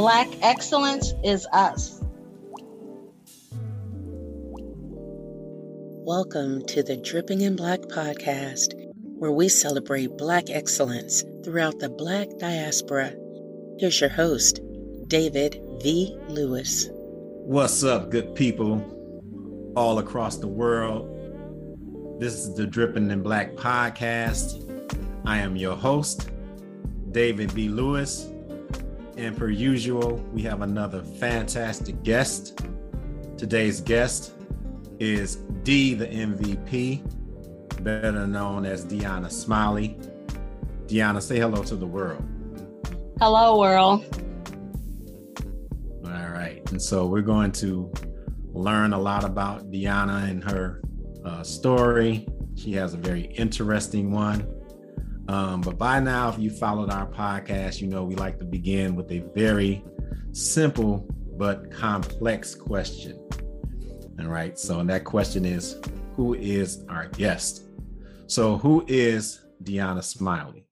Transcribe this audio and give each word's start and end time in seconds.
Black 0.00 0.28
excellence 0.40 1.12
is 1.22 1.46
us. 1.52 2.02
Welcome 6.06 6.64
to 6.68 6.82
the 6.82 6.96
Dripping 6.96 7.42
in 7.42 7.54
Black 7.54 7.80
podcast, 7.80 8.72
where 9.18 9.30
we 9.30 9.50
celebrate 9.50 10.16
Black 10.16 10.48
excellence 10.48 11.22
throughout 11.44 11.80
the 11.80 11.90
Black 11.90 12.28
diaspora. 12.38 13.12
Here's 13.78 14.00
your 14.00 14.08
host, 14.08 14.60
David 15.06 15.60
V. 15.82 16.16
Lewis. 16.28 16.88
What's 16.92 17.84
up, 17.84 18.08
good 18.10 18.34
people 18.34 18.82
all 19.76 19.98
across 19.98 20.38
the 20.38 20.48
world? 20.48 21.14
This 22.18 22.36
is 22.36 22.54
the 22.54 22.66
Dripping 22.66 23.10
in 23.10 23.22
Black 23.22 23.52
podcast. 23.52 24.66
I 25.26 25.40
am 25.40 25.56
your 25.56 25.76
host, 25.76 26.30
David 27.12 27.52
B. 27.52 27.68
Lewis. 27.68 28.30
And 29.16 29.36
per 29.36 29.48
usual, 29.48 30.16
we 30.32 30.42
have 30.42 30.62
another 30.62 31.02
fantastic 31.02 32.02
guest. 32.02 32.60
Today's 33.36 33.80
guest 33.80 34.34
is 34.98 35.36
D, 35.62 35.94
the 35.94 36.06
MVP, 36.06 37.82
better 37.82 38.26
known 38.26 38.64
as 38.64 38.84
Deanna 38.84 39.30
Smiley. 39.30 39.98
Deanna, 40.86 41.22
say 41.22 41.38
hello 41.38 41.62
to 41.64 41.76
the 41.76 41.86
world. 41.86 42.24
Hello, 43.18 43.58
world. 43.58 44.04
All 46.04 46.28
right. 46.30 46.62
And 46.70 46.80
so 46.80 47.06
we're 47.06 47.20
going 47.22 47.52
to 47.52 47.92
learn 48.52 48.92
a 48.92 48.98
lot 48.98 49.24
about 49.24 49.70
Deanna 49.70 50.28
and 50.28 50.42
her 50.44 50.82
uh, 51.24 51.42
story. 51.42 52.26
She 52.56 52.72
has 52.72 52.94
a 52.94 52.96
very 52.96 53.22
interesting 53.22 54.10
one. 54.10 54.46
Um, 55.30 55.60
but 55.60 55.78
by 55.78 56.00
now, 56.00 56.28
if 56.28 56.40
you 56.40 56.50
followed 56.50 56.90
our 56.90 57.06
podcast, 57.06 57.80
you 57.80 57.86
know 57.86 58.02
we 58.02 58.16
like 58.16 58.40
to 58.40 58.44
begin 58.44 58.96
with 58.96 59.12
a 59.12 59.20
very 59.32 59.80
simple 60.32 61.06
but 61.36 61.70
complex 61.70 62.56
question. 62.56 63.16
All 64.18 64.26
right. 64.26 64.58
So, 64.58 64.80
and 64.80 64.90
that 64.90 65.04
question 65.04 65.44
is 65.44 65.76
Who 66.16 66.34
is 66.34 66.84
our 66.88 67.06
guest? 67.06 67.62
So, 68.26 68.58
who 68.58 68.84
is 68.88 69.40
Deanna 69.62 70.02
Smiley? 70.02 70.66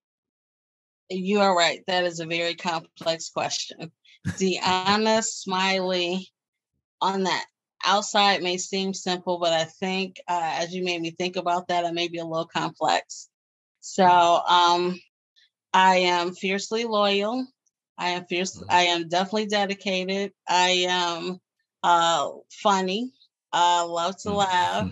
You 1.08 1.38
are 1.38 1.56
right. 1.56 1.84
That 1.86 2.02
is 2.02 2.18
a 2.18 2.26
very 2.26 2.56
complex 2.56 3.30
question. 3.30 3.92
Deanna 4.26 5.22
Smiley 5.22 6.26
on 7.00 7.22
that 7.22 7.44
outside 7.86 8.42
may 8.42 8.56
seem 8.56 8.92
simple, 8.92 9.38
but 9.38 9.52
I 9.52 9.66
think 9.66 10.20
uh, 10.26 10.54
as 10.56 10.74
you 10.74 10.82
made 10.82 11.00
me 11.00 11.12
think 11.12 11.36
about 11.36 11.68
that, 11.68 11.84
it 11.84 11.94
may 11.94 12.08
be 12.08 12.18
a 12.18 12.24
little 12.24 12.48
complex. 12.52 13.28
So 13.88 14.04
um, 14.04 15.00
I 15.72 15.96
am 15.96 16.34
fiercely 16.34 16.84
loyal. 16.84 17.46
I 17.96 18.10
am 18.10 18.26
fierce. 18.26 18.62
I 18.68 18.82
am 18.82 19.08
definitely 19.08 19.46
dedicated. 19.46 20.32
I 20.46 20.86
am 20.88 21.40
uh, 21.82 22.28
funny. 22.52 23.12
I 23.50 23.82
love 23.82 24.16
to 24.18 24.32
laugh. 24.34 24.90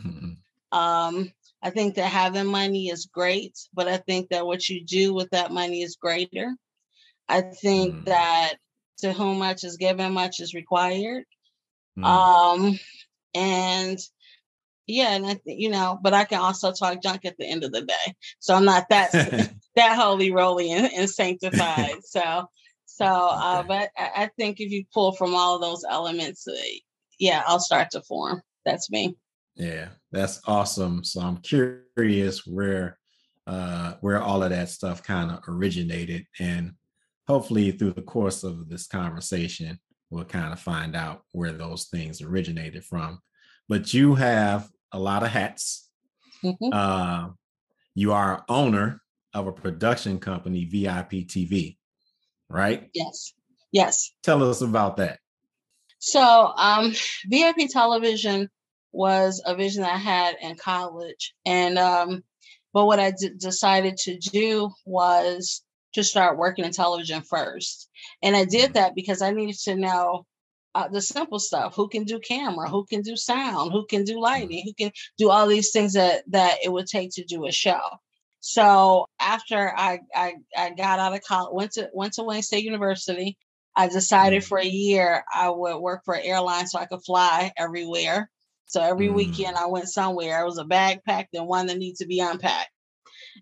Um, 0.72 1.32
I 1.62 1.70
think 1.70 1.94
that 1.96 2.10
having 2.10 2.46
money 2.46 2.88
is 2.88 3.06
great, 3.06 3.56
but 3.74 3.86
I 3.86 3.98
think 3.98 4.30
that 4.30 4.46
what 4.46 4.66
you 4.68 4.82
do 4.82 5.12
with 5.12 5.28
that 5.30 5.52
money 5.52 5.82
is 5.82 5.96
greater. 5.96 6.56
I 7.28 7.42
think 7.42 7.94
mm. 7.94 8.04
that 8.06 8.54
to 9.00 9.12
whom 9.12 9.38
much 9.38 9.62
is 9.62 9.76
given, 9.76 10.14
much 10.14 10.40
is 10.40 10.54
required. 10.54 11.24
Mm. 11.98 12.04
Um, 12.04 12.78
and 13.34 13.98
yeah, 14.86 15.14
and 15.14 15.26
I 15.26 15.34
think 15.34 15.60
you 15.60 15.70
know, 15.70 15.98
but 16.02 16.14
I 16.14 16.24
can 16.24 16.40
also 16.40 16.72
talk 16.72 17.02
junk 17.02 17.24
at 17.24 17.36
the 17.38 17.46
end 17.46 17.64
of 17.64 17.72
the 17.72 17.82
day. 17.82 18.14
So 18.38 18.54
I'm 18.54 18.64
not 18.64 18.88
that 18.90 19.12
that 19.76 19.96
holy 19.96 20.30
roly 20.30 20.72
and, 20.72 20.90
and 20.92 21.10
sanctified. 21.22 22.04
so 22.04 22.48
so 22.84 23.04
uh, 23.04 23.62
but 23.62 23.90
I, 23.96 24.10
I, 24.16 24.30
think 24.38 24.60
if 24.60 24.70
you 24.70 24.84
pull 24.94 25.12
from 25.12 25.34
all 25.34 25.56
of 25.56 25.60
those 25.60 25.84
elements, 25.88 26.46
uh, 26.48 26.54
yeah, 27.18 27.42
I'll 27.46 27.60
start 27.60 27.90
to 27.90 28.02
form. 28.02 28.40
That's 28.64 28.90
me. 28.90 29.16
Yeah, 29.54 29.88
that's 30.12 30.40
awesome. 30.46 31.04
So 31.04 31.20
I'm 31.20 31.38
curious 31.38 32.46
where 32.46 32.98
uh 33.46 33.94
where 34.00 34.22
all 34.22 34.42
of 34.42 34.50
that 34.50 34.68
stuff 34.68 35.02
kind 35.02 35.30
of 35.30 35.40
originated 35.48 36.26
and 36.40 36.72
hopefully 37.28 37.70
through 37.70 37.92
the 37.92 38.02
course 38.02 38.42
of 38.44 38.68
this 38.68 38.86
conversation 38.86 39.78
we'll 40.10 40.24
kind 40.24 40.52
of 40.52 40.58
find 40.58 40.96
out 40.96 41.22
where 41.32 41.52
those 41.52 41.84
things 41.84 42.20
originated 42.20 42.84
from 42.84 43.20
but 43.68 43.94
you 43.94 44.14
have 44.16 44.68
a 44.92 44.98
lot 44.98 45.22
of 45.22 45.30
hats. 45.30 45.88
Mm-hmm. 46.44 46.68
Uh, 46.72 47.28
you 47.94 48.12
are 48.12 48.44
owner 48.48 49.02
of 49.34 49.46
a 49.46 49.52
production 49.52 50.18
company, 50.18 50.64
VIP 50.64 51.26
TV, 51.26 51.76
right? 52.48 52.88
Yes. 52.94 53.32
Yes. 53.72 54.12
Tell 54.22 54.42
us 54.42 54.60
about 54.60 54.96
that. 54.98 55.18
So, 55.98 56.22
um, 56.22 56.92
VIP 57.26 57.68
television 57.70 58.48
was 58.92 59.42
a 59.44 59.54
vision 59.54 59.84
I 59.84 59.96
had 59.96 60.36
in 60.40 60.56
college, 60.56 61.34
and 61.44 61.78
um, 61.78 62.22
but 62.72 62.86
what 62.86 63.00
I 63.00 63.10
d- 63.10 63.30
decided 63.38 63.96
to 63.98 64.16
do 64.18 64.70
was 64.84 65.62
to 65.94 66.04
start 66.04 66.38
working 66.38 66.64
in 66.64 66.72
television 66.72 67.22
first, 67.22 67.90
and 68.22 68.36
I 68.36 68.44
did 68.44 68.66
mm-hmm. 68.66 68.72
that 68.74 68.94
because 68.94 69.20
I 69.20 69.32
needed 69.32 69.58
to 69.64 69.76
know 69.76 70.26
uh, 70.76 70.88
the 70.88 71.00
simple 71.00 71.38
stuff. 71.38 71.74
Who 71.74 71.88
can 71.88 72.04
do 72.04 72.20
camera? 72.20 72.68
Who 72.68 72.84
can 72.84 73.00
do 73.00 73.16
sound? 73.16 73.72
Who 73.72 73.86
can 73.86 74.04
do 74.04 74.20
lighting? 74.20 74.62
Who 74.66 74.74
can 74.74 74.92
do 75.16 75.30
all 75.30 75.46
these 75.46 75.70
things 75.70 75.94
that 75.94 76.24
that 76.28 76.58
it 76.62 76.70
would 76.70 76.86
take 76.86 77.12
to 77.12 77.24
do 77.24 77.46
a 77.46 77.52
show? 77.52 77.80
So 78.40 79.06
after 79.18 79.72
i 79.74 80.00
i, 80.14 80.34
I 80.56 80.70
got 80.70 80.98
out 80.98 81.14
of 81.14 81.22
college 81.22 81.54
went 81.54 81.72
to 81.72 81.88
went 81.94 82.12
to 82.14 82.24
wayne 82.24 82.42
state 82.42 82.62
university 82.62 83.38
i 83.74 83.88
decided 83.88 84.42
mm. 84.42 84.46
for 84.46 84.58
a 84.58 84.66
year 84.66 85.24
i 85.34 85.48
would 85.48 85.78
work 85.78 86.02
for 86.04 86.14
an 86.14 86.24
airline 86.24 86.66
so 86.66 86.78
i 86.78 86.86
could 86.86 87.04
fly 87.04 87.52
everywhere. 87.56 88.30
So 88.66 88.82
every 88.82 89.08
mm. 89.08 89.14
weekend 89.14 89.56
i 89.56 89.66
went 89.66 89.88
somewhere. 89.88 90.42
It 90.42 90.46
was 90.46 90.58
a 90.58 90.64
backpack 90.64 91.28
and 91.32 91.48
one 91.48 91.66
that 91.66 91.78
needed 91.78 91.96
to 92.00 92.06
be 92.06 92.20
unpacked. 92.20 92.70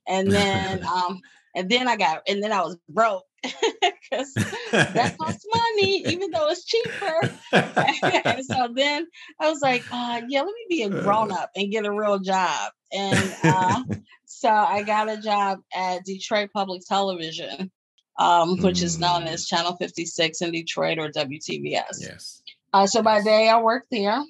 And 0.07 0.31
then 0.31 0.87
um 0.97 1.21
and 1.57 1.69
then 1.69 1.89
i 1.89 1.97
got 1.97 2.23
and 2.29 2.41
then 2.43 2.53
i 2.53 2.63
was 2.63 2.77
broke 2.89 3.25
because 4.11 4.35
that 4.71 5.17
costs 5.21 5.47
money, 5.53 6.05
even 6.07 6.31
though 6.31 6.49
it's 6.49 6.65
cheaper. 6.65 7.31
and 7.53 8.45
so 8.45 8.69
then 8.75 9.07
I 9.41 9.51
was 9.51 9.61
like, 9.61 9.85
uh, 9.91 10.23
yeah, 10.29 10.41
let 10.41 10.47
me 10.47 10.67
be 10.69 10.83
a 10.83 10.91
grown 10.91 11.33
up 11.33 11.51
and 11.55 11.71
get 11.71 11.87
a 11.87 11.93
real 11.93 12.19
job. 12.19 12.73
And 12.93 13.37
uh, 13.45 13.83
so 14.27 14.49
I 14.49 14.83
got 14.83 15.11
a 15.11 15.21
job 15.21 15.61
at 15.75 16.05
Detroit 16.05 16.51
Public 16.53 16.83
Television, 16.87 17.71
um, 18.19 18.61
which 18.61 18.83
is 18.83 18.99
known 18.99 19.25
as 19.25 19.45
mm. 19.45 19.49
Channel 19.49 19.77
56 19.77 20.41
in 20.41 20.53
Detroit 20.53 20.99
or 20.99 21.09
WTVS. 21.11 22.01
Yes. 22.01 22.43
Uh, 22.73 22.87
so 22.87 23.03
by 23.03 23.23
day 23.23 23.49
I 23.49 23.61
worked 23.61 23.91
there 23.91 24.23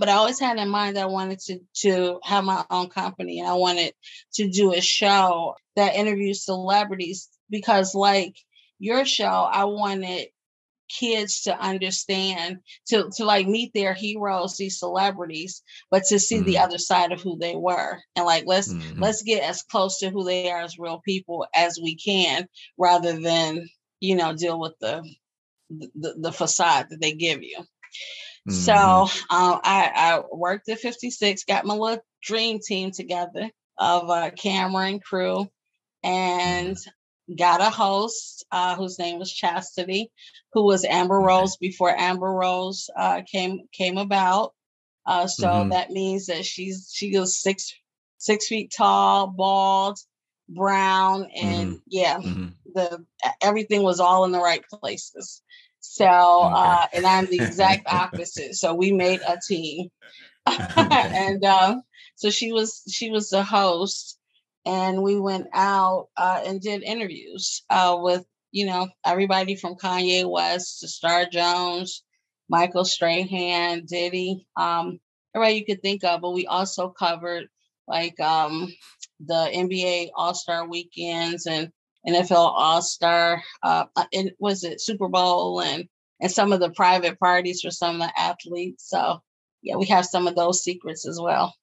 but 0.00 0.08
I 0.08 0.12
always 0.12 0.40
had 0.40 0.56
in 0.56 0.70
mind 0.70 0.96
that 0.96 1.02
I 1.02 1.06
wanted 1.06 1.40
to 1.40 1.60
to 1.82 2.20
have 2.24 2.42
my 2.42 2.64
own 2.70 2.88
company 2.88 3.38
and 3.38 3.46
I 3.46 3.52
wanted 3.52 3.92
to 4.34 4.48
do 4.48 4.72
a 4.72 4.80
show 4.80 5.54
that 5.76 5.94
interviews 5.94 6.44
celebrities 6.44 7.28
because 7.50 7.94
like 7.94 8.36
your 8.78 9.04
show, 9.04 9.26
I 9.26 9.64
wanted 9.64 10.28
kids 10.90 11.42
to 11.42 11.56
understand 11.56 12.58
to 12.88 13.08
to 13.14 13.24
like 13.24 13.46
meet 13.46 13.72
their 13.72 13.94
heroes 13.94 14.56
these 14.56 14.78
celebrities 14.78 15.62
but 15.90 16.02
to 16.04 16.18
see 16.18 16.36
mm-hmm. 16.36 16.46
the 16.46 16.58
other 16.58 16.78
side 16.78 17.12
of 17.12 17.22
who 17.22 17.38
they 17.38 17.54
were 17.54 17.98
and 18.16 18.26
like 18.26 18.44
let's 18.46 18.72
mm-hmm. 18.72 19.00
let's 19.00 19.22
get 19.22 19.42
as 19.42 19.62
close 19.62 19.98
to 19.98 20.10
who 20.10 20.24
they 20.24 20.50
are 20.50 20.62
as 20.62 20.78
real 20.78 21.00
people 21.04 21.46
as 21.54 21.78
we 21.80 21.94
can 21.96 22.46
rather 22.76 23.20
than 23.20 23.68
you 24.00 24.16
know 24.16 24.34
deal 24.34 24.58
with 24.58 24.74
the 24.80 25.08
the, 25.70 26.14
the 26.18 26.32
facade 26.32 26.86
that 26.90 27.00
they 27.00 27.12
give 27.12 27.42
you 27.42 27.58
mm-hmm. 27.58 28.52
so 28.52 28.74
um, 28.74 29.60
I, 29.62 29.92
I 29.94 30.22
worked 30.32 30.68
at 30.68 30.80
56 30.80 31.44
got 31.44 31.64
my 31.64 31.74
little 31.74 32.04
dream 32.20 32.58
team 32.58 32.90
together 32.90 33.48
of 33.78 34.10
uh, 34.10 34.30
camera 34.30 34.86
and 34.86 35.02
crew 35.02 35.46
and 36.02 36.76
mm-hmm 36.76 36.90
got 37.36 37.60
a 37.60 37.70
host 37.70 38.44
uh, 38.50 38.76
whose 38.76 38.98
name 38.98 39.18
was 39.18 39.32
Chastity, 39.32 40.10
who 40.52 40.64
was 40.64 40.84
Amber 40.84 41.18
Rose 41.18 41.56
before 41.56 41.94
Amber 41.96 42.32
Rose 42.32 42.90
uh, 42.96 43.22
came 43.30 43.68
came 43.72 43.98
about. 43.98 44.54
Uh, 45.06 45.26
so 45.26 45.46
mm-hmm. 45.46 45.70
that 45.70 45.90
means 45.90 46.26
that 46.26 46.44
she's 46.44 46.90
she 46.92 47.18
was 47.18 47.40
six 47.40 47.74
six 48.18 48.46
feet 48.48 48.72
tall, 48.76 49.28
bald, 49.28 49.98
brown, 50.48 51.28
and 51.34 51.68
mm-hmm. 51.70 51.76
yeah, 51.88 52.18
mm-hmm. 52.18 52.48
the 52.74 53.04
everything 53.42 53.82
was 53.82 54.00
all 54.00 54.24
in 54.24 54.32
the 54.32 54.40
right 54.40 54.64
places. 54.70 55.42
So 55.80 56.04
okay. 56.04 56.54
Uh, 56.54 56.86
and 56.92 57.06
I'm 57.06 57.26
the 57.26 57.40
exact 57.40 57.86
opposite. 57.92 58.54
So 58.54 58.74
we 58.74 58.92
made 58.92 59.20
a 59.26 59.38
team, 59.46 59.88
and 60.46 61.44
um, 61.44 61.82
so 62.16 62.30
she 62.30 62.52
was 62.52 62.82
she 62.90 63.10
was 63.10 63.30
the 63.30 63.42
host 63.42 64.18
and 64.64 65.02
we 65.02 65.18
went 65.18 65.48
out 65.52 66.08
uh, 66.16 66.42
and 66.46 66.60
did 66.60 66.82
interviews 66.82 67.62
uh, 67.70 67.96
with 68.00 68.24
you 68.52 68.66
know 68.66 68.88
everybody 69.04 69.54
from 69.56 69.76
Kanye 69.76 70.28
West 70.28 70.80
to 70.80 70.88
Star 70.88 71.26
Jones, 71.26 72.02
Michael 72.48 72.84
Strahan, 72.84 73.84
Diddy, 73.86 74.46
um, 74.56 74.98
everybody 75.34 75.56
you 75.56 75.64
could 75.64 75.82
think 75.82 76.04
of. 76.04 76.20
But 76.20 76.32
we 76.32 76.46
also 76.46 76.88
covered 76.88 77.48
like 77.86 78.18
um, 78.20 78.72
the 79.20 79.50
NBA 79.54 80.10
All 80.14 80.34
Star 80.34 80.66
weekends 80.68 81.46
and 81.46 81.70
NFL 82.06 82.36
All 82.36 82.82
Star. 82.82 83.42
Uh, 83.62 83.86
and 84.12 84.32
was 84.38 84.64
it 84.64 84.80
Super 84.80 85.08
Bowl 85.08 85.60
and 85.60 85.88
and 86.20 86.30
some 86.30 86.52
of 86.52 86.60
the 86.60 86.70
private 86.70 87.18
parties 87.18 87.62
for 87.62 87.70
some 87.70 88.00
of 88.00 88.08
the 88.08 88.20
athletes. 88.20 88.88
So 88.88 89.22
yeah, 89.62 89.76
we 89.76 89.86
have 89.86 90.06
some 90.06 90.26
of 90.26 90.36
those 90.36 90.62
secrets 90.62 91.06
as 91.06 91.20
well. 91.20 91.54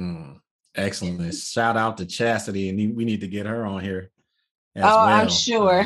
Mm, 0.00 0.40
excellent. 0.74 1.34
Shout 1.34 1.76
out 1.76 1.98
to 1.98 2.06
Chastity, 2.06 2.68
and 2.68 2.96
we 2.96 3.04
need 3.04 3.20
to 3.20 3.28
get 3.28 3.46
her 3.46 3.64
on 3.64 3.82
here. 3.82 4.10
oh, 4.76 4.80
well. 4.80 4.98
I'm 4.98 5.28
sure. 5.28 5.80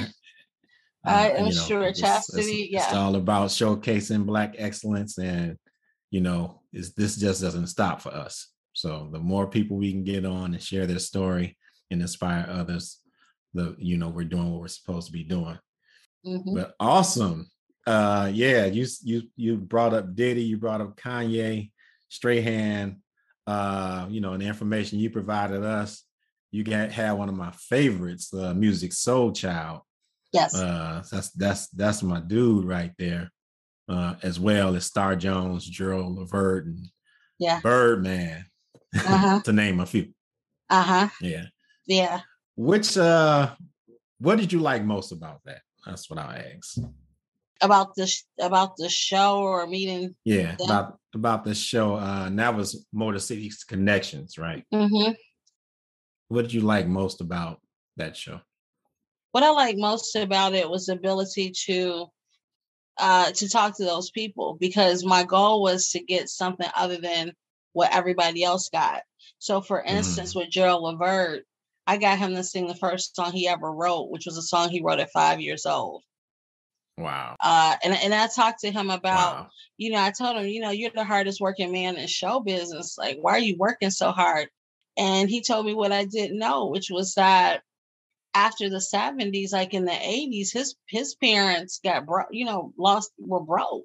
Uh, 1.06 1.10
I 1.10 1.30
am 1.30 1.46
you 1.46 1.54
know, 1.54 1.62
sure 1.62 1.82
it's, 1.84 2.00
Chastity. 2.00 2.62
It's, 2.62 2.72
yeah, 2.72 2.84
it's 2.84 2.94
all 2.94 3.16
about 3.16 3.50
showcasing 3.50 4.26
Black 4.26 4.56
excellence, 4.58 5.18
and 5.18 5.56
you 6.10 6.20
know, 6.20 6.62
is 6.72 6.94
this 6.94 7.16
just 7.16 7.40
doesn't 7.40 7.68
stop 7.68 8.00
for 8.00 8.10
us. 8.10 8.48
So 8.72 9.08
the 9.12 9.20
more 9.20 9.46
people 9.46 9.76
we 9.76 9.92
can 9.92 10.04
get 10.04 10.24
on 10.24 10.54
and 10.54 10.62
share 10.62 10.86
their 10.86 10.98
story 10.98 11.56
and 11.90 12.00
inspire 12.00 12.46
others, 12.48 12.98
the 13.54 13.76
you 13.78 13.96
know 13.96 14.08
we're 14.08 14.24
doing 14.24 14.50
what 14.50 14.60
we're 14.60 14.68
supposed 14.68 15.06
to 15.06 15.12
be 15.12 15.24
doing. 15.24 15.58
Mm-hmm. 16.26 16.54
But 16.54 16.74
awesome 16.80 17.50
uh 17.88 18.30
yeah 18.32 18.66
you 18.66 18.86
you 19.02 19.22
you 19.34 19.56
brought 19.56 19.94
up 19.94 20.14
diddy 20.14 20.42
you 20.42 20.58
brought 20.58 20.82
up 20.82 20.94
kanye 20.96 21.70
strahan 22.10 23.00
uh 23.48 24.06
you 24.10 24.20
know 24.20 24.34
and 24.34 24.42
the 24.42 24.46
information 24.46 24.98
you 24.98 25.08
provided 25.08 25.64
us 25.64 26.04
you 26.50 26.62
got 26.62 26.92
had 26.92 27.12
one 27.12 27.30
of 27.30 27.34
my 27.34 27.50
favorites 27.52 28.32
uh 28.34 28.52
Soulchild. 28.52 29.80
yes. 30.32 30.54
Uh 30.54 31.02
that's 31.10 31.30
that's 31.30 31.68
that's 31.68 32.02
my 32.02 32.20
dude 32.20 32.66
right 32.66 32.92
there 32.98 33.30
uh 33.88 34.16
as 34.22 34.38
well 34.38 34.76
as 34.76 34.84
star 34.84 35.16
jones 35.16 35.64
gerald 35.64 36.18
levert 36.18 36.66
and 36.66 36.86
yeah. 37.38 37.60
Birdman 37.62 38.44
uh-huh. 38.94 39.40
to 39.44 39.52
name 39.52 39.80
a 39.80 39.86
few. 39.86 40.12
Uh-huh. 40.68 41.08
Yeah. 41.20 41.46
Yeah. 41.86 42.20
Which 42.56 42.98
uh 42.98 43.54
what 44.18 44.38
did 44.38 44.52
you 44.52 44.58
like 44.58 44.84
most 44.84 45.12
about 45.12 45.40
that? 45.46 45.62
That's 45.86 46.10
what 46.10 46.18
i'll 46.18 46.36
ask 46.36 46.78
about 47.60 47.94
the 47.94 48.12
about 48.40 48.76
the 48.76 48.88
show 48.88 49.38
or 49.38 49.66
meeting 49.66 50.14
yeah 50.24 50.54
them? 50.56 50.66
about 50.66 50.98
about 51.14 51.44
the 51.44 51.54
show 51.54 51.94
uh 51.94 52.24
and 52.26 52.38
that 52.38 52.54
was 52.54 52.86
motor 52.92 53.18
city's 53.18 53.64
connections 53.64 54.38
right 54.38 54.64
mm-hmm. 54.72 55.12
what 56.28 56.42
did 56.42 56.52
you 56.52 56.60
like 56.60 56.86
most 56.86 57.20
about 57.20 57.60
that 57.96 58.16
show 58.16 58.40
what 59.32 59.42
i 59.42 59.50
like 59.50 59.76
most 59.76 60.14
about 60.16 60.54
it 60.54 60.68
was 60.68 60.86
the 60.86 60.92
ability 60.92 61.50
to 61.50 62.06
uh 62.98 63.30
to 63.32 63.48
talk 63.48 63.76
to 63.76 63.84
those 63.84 64.10
people 64.10 64.56
because 64.60 65.04
my 65.04 65.24
goal 65.24 65.62
was 65.62 65.90
to 65.90 66.00
get 66.00 66.28
something 66.28 66.68
other 66.76 66.98
than 66.98 67.32
what 67.72 67.94
everybody 67.94 68.44
else 68.44 68.68
got 68.68 69.02
so 69.38 69.60
for 69.60 69.82
instance 69.82 70.30
mm-hmm. 70.30 70.40
with 70.40 70.50
gerald 70.50 70.82
levert 70.82 71.44
i 71.86 71.96
got 71.96 72.18
him 72.18 72.34
to 72.34 72.44
sing 72.44 72.66
the 72.66 72.74
first 72.74 73.16
song 73.16 73.32
he 73.32 73.48
ever 73.48 73.72
wrote 73.72 74.10
which 74.10 74.26
was 74.26 74.36
a 74.36 74.42
song 74.42 74.68
he 74.68 74.82
wrote 74.82 75.00
at 75.00 75.10
five 75.10 75.40
years 75.40 75.66
old 75.66 76.02
Wow. 76.98 77.36
Uh, 77.40 77.76
and 77.84 77.94
and 77.94 78.12
I 78.12 78.26
talked 78.26 78.60
to 78.60 78.72
him 78.72 78.90
about, 78.90 79.34
wow. 79.34 79.48
you 79.76 79.92
know, 79.92 80.00
I 80.00 80.10
told 80.10 80.36
him, 80.36 80.46
you 80.46 80.60
know, 80.60 80.70
you're 80.70 80.90
the 80.92 81.04
hardest 81.04 81.40
working 81.40 81.70
man 81.70 81.96
in 81.96 82.08
show 82.08 82.40
business. 82.40 82.98
Like, 82.98 83.18
why 83.20 83.32
are 83.32 83.38
you 83.38 83.56
working 83.56 83.90
so 83.90 84.10
hard? 84.10 84.48
And 84.96 85.30
he 85.30 85.42
told 85.42 85.64
me 85.64 85.74
what 85.74 85.92
I 85.92 86.04
didn't 86.04 86.38
know, 86.38 86.66
which 86.66 86.90
was 86.90 87.14
that 87.14 87.62
after 88.34 88.68
the 88.68 88.78
70s, 88.78 89.52
like 89.52 89.74
in 89.74 89.84
the 89.84 89.92
80s, 89.92 90.52
his 90.52 90.74
his 90.88 91.14
parents 91.14 91.78
got 91.82 92.04
broke, 92.04 92.28
you 92.32 92.44
know, 92.44 92.72
lost 92.76 93.12
were 93.16 93.44
broke. 93.44 93.84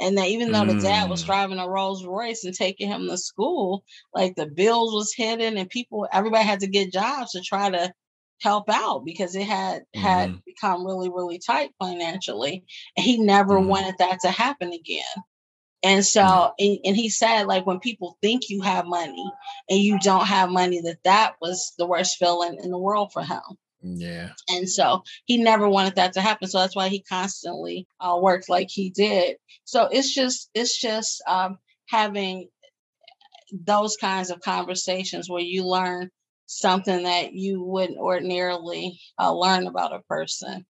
And 0.00 0.18
that 0.18 0.28
even 0.28 0.50
though 0.50 0.62
mm. 0.62 0.74
the 0.74 0.80
dad 0.80 1.08
was 1.08 1.22
mm. 1.22 1.26
driving 1.26 1.58
a 1.58 1.68
Rolls 1.68 2.04
Royce 2.04 2.44
and 2.44 2.54
taking 2.54 2.88
him 2.88 3.06
to 3.08 3.16
school, 3.16 3.84
like 4.12 4.34
the 4.34 4.46
bills 4.46 4.94
was 4.94 5.14
hidden 5.14 5.56
and 5.56 5.70
people, 5.70 6.08
everybody 6.12 6.44
had 6.44 6.60
to 6.60 6.68
get 6.68 6.92
jobs 6.92 7.32
to 7.32 7.40
try 7.40 7.70
to 7.70 7.92
help 8.40 8.68
out 8.68 9.04
because 9.04 9.34
it 9.34 9.44
had 9.44 9.82
mm-hmm. 9.94 10.00
had 10.00 10.44
become 10.44 10.86
really 10.86 11.10
really 11.10 11.38
tight 11.38 11.70
financially 11.78 12.64
and 12.96 13.04
he 13.04 13.18
never 13.18 13.54
mm-hmm. 13.54 13.68
wanted 13.68 13.94
that 13.98 14.20
to 14.20 14.30
happen 14.30 14.72
again 14.72 15.02
and 15.82 16.04
so 16.04 16.22
mm-hmm. 16.22 16.52
and, 16.58 16.78
and, 16.84 16.96
he 16.96 17.08
said 17.08 17.44
like 17.44 17.66
when 17.66 17.80
people 17.80 18.16
think 18.22 18.48
you 18.48 18.62
have 18.62 18.86
money 18.86 19.32
and 19.68 19.80
you 19.80 19.98
don't 20.00 20.26
have 20.26 20.50
money 20.50 20.80
that 20.80 21.02
that 21.04 21.34
was 21.40 21.72
the 21.78 21.86
worst 21.86 22.16
feeling 22.18 22.58
in 22.62 22.70
the 22.70 22.78
world 22.78 23.12
for 23.12 23.22
him 23.22 23.40
yeah 23.80 24.30
and 24.50 24.68
so 24.68 25.02
he 25.24 25.36
never 25.36 25.68
wanted 25.68 25.96
that 25.96 26.12
to 26.12 26.20
happen 26.20 26.48
so 26.48 26.58
that's 26.58 26.74
why 26.74 26.88
he 26.88 27.00
constantly 27.00 27.86
uh, 28.00 28.18
worked 28.20 28.48
like 28.48 28.68
he 28.70 28.90
did 28.90 29.36
so 29.64 29.88
it's 29.90 30.12
just 30.12 30.50
it's 30.54 30.80
just 30.80 31.22
um, 31.28 31.58
having 31.86 32.48
those 33.52 33.96
kinds 33.96 34.30
of 34.30 34.40
conversations 34.40 35.30
where 35.30 35.42
you 35.42 35.64
learn 35.64 36.10
something 36.48 37.04
that 37.04 37.34
you 37.34 37.62
wouldn't 37.62 37.98
ordinarily 37.98 38.98
uh, 39.18 39.32
learn 39.32 39.66
about 39.66 39.94
a 39.94 40.02
person. 40.08 40.66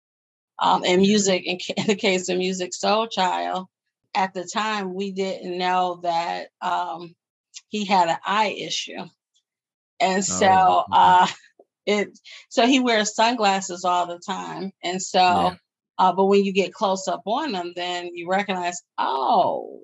Um, 0.58 0.82
and 0.84 1.00
music, 1.00 1.44
in, 1.46 1.58
in, 1.76 1.86
the 1.86 1.94
case 1.94 2.28
of 2.28 2.36
Musiq 2.36 2.70
Soulchild, 2.76 3.66
at 4.14 4.34
the 4.34 4.44
time 4.44 4.92
we 4.92 5.12
didn't 5.12 5.56
know 5.56 6.00
that 6.02 6.48
um, 6.60 7.14
he 7.69 7.84
had 7.84 8.08
an 8.08 8.19
eye 8.26 8.56
issue, 8.58 9.04
and 10.00 10.25
so 10.25 10.48
oh, 10.48 10.84
uh, 10.90 11.26
it 11.86 12.19
so 12.48 12.66
he 12.66 12.80
wears 12.80 13.14
sunglasses 13.14 13.84
all 13.84 14.06
the 14.06 14.19
time, 14.19 14.72
and 14.84 15.00
so. 15.00 15.19
Yeah. 15.19 15.54
Uh, 16.00 16.12
but 16.12 16.26
when 16.26 16.44
you 16.44 16.52
get 16.52 16.72
close 16.72 17.08
up 17.08 17.22
on 17.26 17.50
them, 17.50 17.72
then 17.75 18.14
you 18.14 18.30
recognize, 18.30 18.80
oh, 18.98 19.80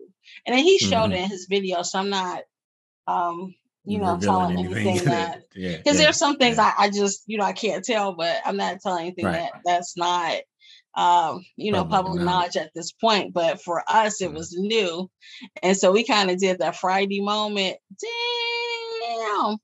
and 0.46 0.56
then 0.56 0.62
he 0.62 0.78
showed 0.78 1.10
mm-hmm. 1.10 1.24
in 1.24 1.28
his 1.28 1.48
video. 1.50 1.82
So 1.82 1.98
I'm 1.98 2.08
not 2.08 2.44
um, 3.08 3.52
you 3.84 3.98
know, 3.98 4.18
telling 4.18 4.58
anything, 4.58 4.88
anything 4.88 5.08
that 5.08 5.42
because 5.54 5.54
yeah, 5.56 5.78
yeah, 5.84 5.92
there's 5.92 6.16
some 6.16 6.36
things 6.36 6.56
yeah. 6.56 6.72
I, 6.78 6.84
I 6.84 6.90
just, 6.90 7.22
you 7.26 7.38
know, 7.38 7.44
I 7.44 7.52
can't 7.52 7.84
tell, 7.84 8.14
but 8.14 8.40
I'm 8.44 8.56
not 8.56 8.80
telling 8.80 9.06
anything 9.06 9.26
right. 9.26 9.50
that 9.52 9.60
that's 9.64 9.96
not 9.96 10.36
um, 10.96 11.44
you 11.56 11.72
know, 11.72 11.84
public, 11.84 12.22
knowledge 12.22 12.56
at 12.56 12.72
this 12.74 12.92
point. 12.92 13.34
But 13.34 13.60
for 13.62 13.82
us, 13.88 14.22
it 14.22 14.32
was 14.32 14.54
new. 14.56 15.10
And 15.62 15.76
so 15.76 15.92
we 15.92 16.04
kind 16.04 16.30
of 16.30 16.38
did 16.38 16.60
that 16.60 16.76
Friday 16.76 17.20
moment. 17.20 17.76
Damn. 18.00 19.56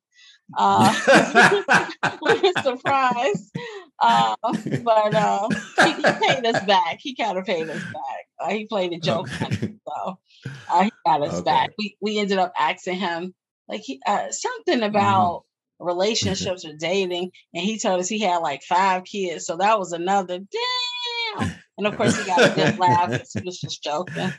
Uh, 0.56 1.88
we're 2.22 2.52
surprised. 2.62 3.56
Uh, 4.00 4.34
but 4.82 5.14
uh, 5.14 5.48
he, 5.84 5.92
he, 5.92 6.02
paid 6.02 6.46
us 6.46 6.64
back. 6.64 6.98
He 7.00 7.14
kind 7.14 7.38
of 7.38 7.44
paid 7.44 7.68
us 7.68 7.82
back. 7.82 8.26
Uh, 8.40 8.50
he 8.50 8.66
played 8.66 8.92
a 8.92 8.98
joke. 8.98 9.28
So 9.28 10.18
uh, 10.70 10.82
he 10.82 10.92
got 11.06 11.22
us 11.22 11.34
okay. 11.34 11.44
back. 11.44 11.70
We, 11.78 11.96
we 12.00 12.18
ended 12.18 12.38
up 12.38 12.52
asking 12.58 12.96
him 12.96 13.34
like 13.70 13.82
he, 13.82 14.00
uh, 14.06 14.30
something 14.30 14.80
mm-hmm. 14.80 14.82
about 14.82 15.44
mm-hmm. 15.80 15.86
relationships 15.86 16.64
or 16.64 16.74
dating, 16.76 17.30
and 17.54 17.64
he 17.64 17.78
told 17.78 18.00
us 18.00 18.08
he 18.08 18.20
had 18.20 18.38
like 18.38 18.62
five 18.62 19.04
kids. 19.04 19.46
So 19.46 19.56
that 19.56 19.78
was 19.78 19.92
another 19.92 20.38
damn. 20.38 21.54
And 21.78 21.86
of 21.86 21.96
course, 21.96 22.18
he 22.18 22.26
got 22.26 22.52
a 22.52 22.54
good 22.54 22.78
laugh 22.80 23.10
because 23.10 23.32
he 23.32 23.42
was 23.44 23.60
just 23.60 23.82
joking. 23.82 24.32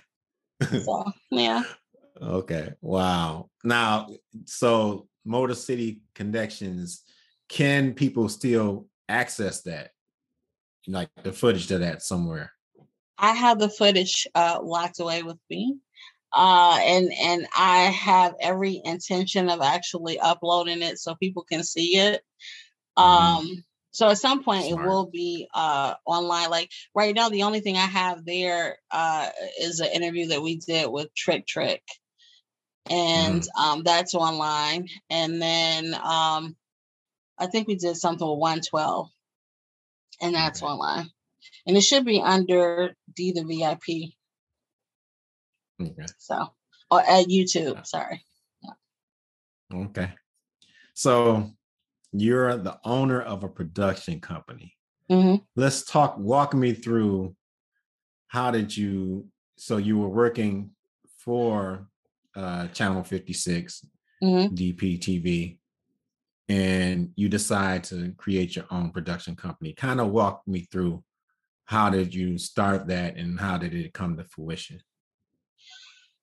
So 0.62 1.06
yeah. 1.32 1.64
Okay. 2.22 2.74
Wow. 2.82 3.50
Now, 3.64 4.10
so 4.46 5.08
Motor 5.26 5.56
City 5.56 6.02
Connections, 6.14 7.04
can 7.50 7.94
people 7.94 8.30
still 8.30 8.88
access 9.10 9.62
that? 9.64 9.92
Like 10.88 11.10
the 11.24 11.34
footage 11.34 11.72
of 11.72 11.80
that 11.80 12.04
somewhere? 12.04 12.52
I 13.18 13.34
have 13.34 13.60
the 13.60 13.70
footage 13.70 14.28
uh, 14.34 14.60
locked 14.62 15.00
away 15.00 15.24
with 15.24 15.38
me 15.50 15.78
uh, 16.34 16.80
and 16.82 17.12
and 17.20 17.48
I 17.58 17.84
have 17.84 18.36
every 18.40 18.82
intention 18.84 19.50
of 19.50 19.62
actually 19.62 20.20
uploading 20.20 20.82
it 20.82 21.00
so 21.00 21.16
people 21.16 21.44
can 21.44 21.64
see 21.64 21.98
it. 21.98 22.22
Mm-hmm. 22.98 23.04
Um, 23.04 23.64
so 23.92 24.10
at 24.10 24.18
some 24.18 24.44
point 24.44 24.66
Smart. 24.66 24.86
it 24.86 24.88
will 24.88 25.06
be 25.08 25.48
uh, 25.54 25.96
online. 26.06 26.50
Like 26.50 26.72
right 26.96 27.14
now, 27.14 27.30
the 27.30 27.44
only 27.44 27.60
thing 27.60 27.76
I 27.76 27.86
have 27.86 28.26
there 28.26 28.78
uh, 28.90 29.30
is 29.60 29.82
an 29.82 29.90
interview 29.94 30.28
that 30.28 30.42
we 30.42 30.58
did 30.58 30.90
with 30.90 31.14
Trick 31.14 31.46
Trick, 31.46 31.84
and 32.90 33.42
mm. 33.42 33.62
um, 33.62 33.84
that's 33.84 34.16
online. 34.16 34.88
And 35.10 35.42
then 35.42 35.94
um, 35.94 36.56
I 37.38 37.48
think 37.48 37.68
we 37.68 37.76
did 37.76 37.98
something 37.98 38.28
with 38.28 38.40
112, 38.40 39.10
and 40.22 40.36
that's 40.36 40.64
okay. 40.64 40.72
online. 40.72 41.10
And 41.68 41.76
it 41.76 41.82
should 41.82 42.06
be 42.06 42.22
under 42.22 42.96
D 43.14 43.34
the 43.34 43.44
VIP. 43.44 44.14
Okay. 45.82 46.06
So, 46.18 46.48
or 46.90 47.02
at 47.02 47.28
YouTube, 47.28 47.86
sorry. 47.86 48.24
Yeah. 48.62 49.84
Okay. 49.86 50.14
So, 50.94 51.52
you're 52.12 52.58
the 52.58 52.80
owner 52.84 53.22
of 53.22 53.44
a 53.44 53.50
production 53.50 54.20
company. 54.20 54.76
Mm-hmm. 55.10 55.44
Let's 55.56 55.84
talk, 55.84 56.18
walk 56.18 56.54
me 56.54 56.74
through 56.74 57.36
how 58.28 58.52
did 58.52 58.76
you, 58.76 59.28
so 59.58 59.78
you 59.78 59.98
were 59.98 60.10
working 60.10 60.72
for 61.18 61.88
uh, 62.36 62.68
Channel 62.68 63.04
56, 63.04 63.86
mm-hmm. 64.24 64.54
DPTV, 64.56 65.58
and 66.50 67.12
you 67.16 67.30
decide 67.30 67.84
to 67.86 68.14
create 68.18 68.56
your 68.56 68.66
own 68.72 68.92
production 68.92 69.36
company. 69.36 69.74
Kind 69.74 70.02
of 70.02 70.10
walk 70.10 70.42
me 70.48 70.68
through 70.72 71.04
how 71.66 71.90
did 71.90 72.14
you 72.14 72.38
start 72.38 72.88
that 72.88 73.16
and 73.16 73.40
how 73.40 73.58
did 73.58 73.74
it 73.74 73.94
come 73.94 74.18
to 74.18 74.24
fruition? 74.26 74.82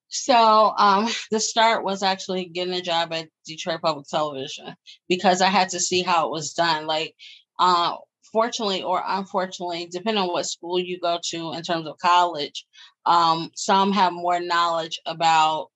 So 0.09 0.73
um, 0.77 1.09
the 1.31 1.41
start 1.41 1.85
was 1.85 2.03
actually 2.03 2.47
getting 2.47 2.75
a 2.75 2.83
job 2.83 3.13
at 3.13 3.29
Detroit 3.47 3.81
Public 3.83 4.07
Television 4.09 4.75
because 5.09 5.41
I 5.43 5.49
had 5.49 5.71
to 5.71 5.81
see 5.81 6.03
how 6.03 6.27
it 6.27 6.31
was 6.33 6.55
done. 6.55 6.87
Like 6.87 7.15
uh, 7.59 7.97
fortunately 8.33 8.83
or 8.83 9.03
unfortunately, 9.07 9.89
depending 9.91 10.23
on 10.23 10.29
what 10.29 10.47
school 10.47 10.79
you 10.79 10.99
go 11.01 11.19
to 11.31 11.53
in 11.53 11.63
terms 11.63 11.87
of 11.87 11.99
college, 11.99 12.67
um, 13.07 13.51
some 13.55 13.93
have 13.93 14.13
more 14.13 14.41
knowledge 14.41 15.01
about 15.07 15.69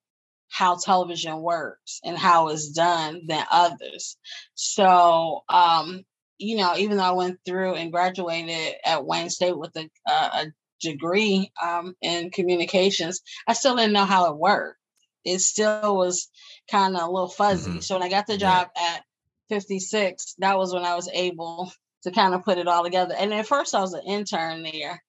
how 0.48 0.76
television 0.76 1.40
works 1.40 2.00
and 2.04 2.16
how 2.16 2.48
it's 2.48 2.68
done 2.70 3.22
than 3.26 3.44
others. 3.50 4.18
So, 4.54 5.40
um, 5.48 6.02
you 6.38 6.58
know, 6.58 6.76
even 6.76 6.98
though 6.98 7.04
I 7.04 7.12
went 7.12 7.38
through 7.46 7.74
and 7.74 7.92
graduated 7.92 8.74
at 8.84 9.04
Wayne 9.04 9.30
State 9.30 9.56
with 9.56 9.74
a, 9.76 9.88
a 10.10 10.46
degree 10.82 11.50
um, 11.62 11.94
in 12.02 12.30
communications, 12.30 13.20
I 13.46 13.54
still 13.54 13.76
didn't 13.76 13.92
know 13.92 14.04
how 14.04 14.30
it 14.30 14.38
worked. 14.38 14.78
It 15.24 15.40
still 15.40 15.96
was 15.96 16.28
kind 16.70 16.96
of 16.96 17.02
a 17.02 17.10
little 17.10 17.28
fuzzy. 17.28 17.70
Mm-hmm. 17.70 17.80
So 17.80 17.94
when 17.94 18.02
I 18.02 18.10
got 18.10 18.26
the 18.26 18.36
job 18.36 18.68
yeah. 18.76 18.96
at 18.96 19.04
56, 19.48 20.34
that 20.38 20.58
was 20.58 20.74
when 20.74 20.84
I 20.84 20.94
was 20.94 21.08
able 21.12 21.72
to 22.02 22.10
kind 22.10 22.34
of 22.34 22.44
put 22.44 22.58
it 22.58 22.68
all 22.68 22.82
together. 22.82 23.14
And 23.16 23.32
at 23.32 23.46
first, 23.46 23.74
I 23.74 23.80
was 23.80 23.94
an 23.94 24.02
intern 24.06 24.62
there. 24.62 25.02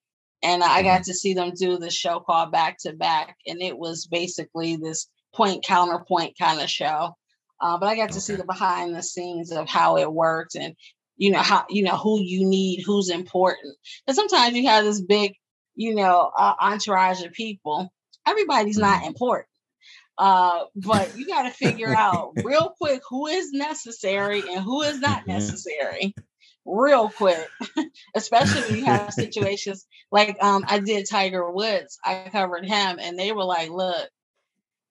And 0.43 0.63
I 0.63 0.83
got 0.83 1.01
mm-hmm. 1.01 1.03
to 1.03 1.13
see 1.13 1.33
them 1.33 1.53
do 1.55 1.77
this 1.77 1.93
show 1.93 2.19
called 2.19 2.51
Back 2.51 2.77
to 2.81 2.93
Back. 2.93 3.37
And 3.47 3.61
it 3.61 3.77
was 3.77 4.05
basically 4.05 4.75
this 4.75 5.07
point 5.33 5.63
counterpoint 5.63 6.37
kind 6.37 6.61
of 6.61 6.69
show. 6.69 7.15
Uh, 7.59 7.77
but 7.77 7.87
I 7.87 7.95
got 7.95 8.11
to 8.11 8.21
see 8.21 8.35
the 8.35 8.43
behind 8.43 8.93
the 8.93 9.01
scenes 9.01 9.51
of 9.51 9.69
how 9.69 9.97
it 9.97 10.11
worked 10.11 10.55
and 10.55 10.75
you 11.15 11.31
know 11.31 11.39
how 11.39 11.65
you 11.69 11.83
know 11.83 11.95
who 11.95 12.19
you 12.19 12.45
need, 12.45 12.83
who's 12.85 13.09
important. 13.09 13.75
And 14.07 14.15
sometimes 14.15 14.55
you 14.55 14.67
have 14.67 14.83
this 14.83 15.01
big, 15.01 15.35
you 15.75 15.95
know, 15.95 16.31
uh, 16.37 16.53
entourage 16.59 17.23
of 17.23 17.33
people. 17.33 17.91
Everybody's 18.27 18.77
not 18.77 18.99
mm-hmm. 18.99 19.07
important. 19.07 19.47
Uh, 20.17 20.65
but 20.75 21.17
you 21.17 21.25
got 21.25 21.43
to 21.43 21.49
figure 21.49 21.93
out 21.97 22.33
real 22.43 22.73
quick 22.79 23.01
who 23.09 23.27
is 23.27 23.51
necessary 23.51 24.41
and 24.41 24.63
who 24.63 24.81
is 24.83 24.99
not 24.99 25.27
necessary 25.27 26.13
real 26.65 27.09
quick, 27.09 27.47
especially 28.15 28.61
when 28.61 28.79
you 28.79 28.85
have 28.85 29.13
situations 29.13 29.85
like 30.11 30.41
um, 30.41 30.65
I 30.67 30.79
did 30.79 31.07
Tiger 31.09 31.49
Woods. 31.51 31.97
I 32.03 32.29
covered 32.31 32.65
him, 32.65 32.99
and 32.99 33.17
they 33.17 33.31
were 33.31 33.43
like, 33.43 33.69
"Look, 33.69 34.09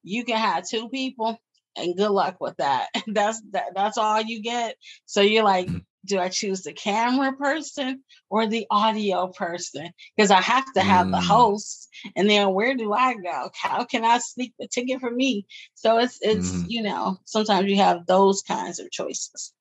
you 0.03 0.25
can 0.25 0.37
have 0.37 0.69
two 0.69 0.89
people, 0.89 1.39
and 1.77 1.97
good 1.97 2.11
luck 2.11 2.37
with 2.41 2.57
that. 2.59 2.89
that's 3.07 3.41
that, 3.53 3.75
that's 3.75 3.99
all 3.99 4.21
you 4.21 4.43
get." 4.43 4.77
So 5.07 5.21
you're 5.21 5.45
like, 5.45 5.69
mm. 5.69 5.85
"Do 6.05 6.19
I 6.19 6.29
choose 6.29 6.63
the 6.63 6.73
camera 6.73 7.33
person 7.33 8.03
or 8.29 8.47
the 8.47 8.67
audio 8.71 9.29
person? 9.29 9.91
Because 10.17 10.31
I 10.31 10.41
have 10.41 10.73
to 10.75 10.81
have 10.81 11.07
mm. 11.07 11.13
the 11.13 11.21
host, 11.21 11.89
and 12.17 12.29
then 12.29 12.53
where 12.53 12.75
do 12.75 12.93
I 12.93 13.15
go? 13.15 13.51
How 13.55 13.85
can 13.85 14.05
I 14.05 14.19
sneak 14.19 14.55
the 14.59 14.69
ticket 14.69 15.01
for 15.01 15.11
me?" 15.11 15.47
So 15.75 15.99
it's 15.99 16.19
it's 16.21 16.51
mm. 16.51 16.65
you 16.69 16.83
know 16.83 17.19
sometimes 17.25 17.69
you 17.69 17.77
have 17.77 18.07
those 18.07 18.43
kinds 18.43 18.81
of 18.81 18.91
choices. 18.91 19.53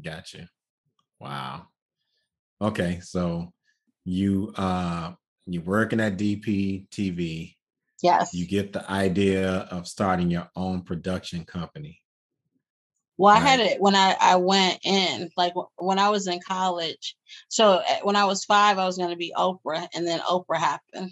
Gotcha. 0.00 0.48
Wow. 1.20 1.66
Okay, 2.60 3.00
so 3.00 3.52
you 4.04 4.52
uh 4.56 5.12
you're 5.46 5.62
working 5.62 6.00
at 6.00 6.18
DP 6.18 6.88
TV. 6.88 7.54
Yes. 8.02 8.34
You 8.34 8.46
get 8.46 8.72
the 8.72 8.88
idea 8.90 9.50
of 9.70 9.88
starting 9.88 10.30
your 10.30 10.48
own 10.54 10.82
production 10.82 11.44
company. 11.44 12.00
Well. 13.18 13.34
I 13.34 13.40
had 13.40 13.58
it 13.58 13.80
when 13.80 13.96
I, 13.96 14.16
I 14.20 14.36
went 14.36 14.78
in, 14.84 15.28
like 15.36 15.52
when 15.76 15.98
I 15.98 16.08
was 16.08 16.28
in 16.28 16.38
college. 16.46 17.16
So 17.48 17.82
eh, 17.86 17.98
when 18.02 18.14
I 18.14 18.24
was 18.24 18.44
five, 18.44 18.78
I 18.78 18.86
was 18.86 18.96
going 18.96 19.10
to 19.10 19.16
be 19.16 19.32
Oprah, 19.36 19.88
and 19.92 20.06
then 20.06 20.20
Oprah 20.20 20.56
happened. 20.56 21.10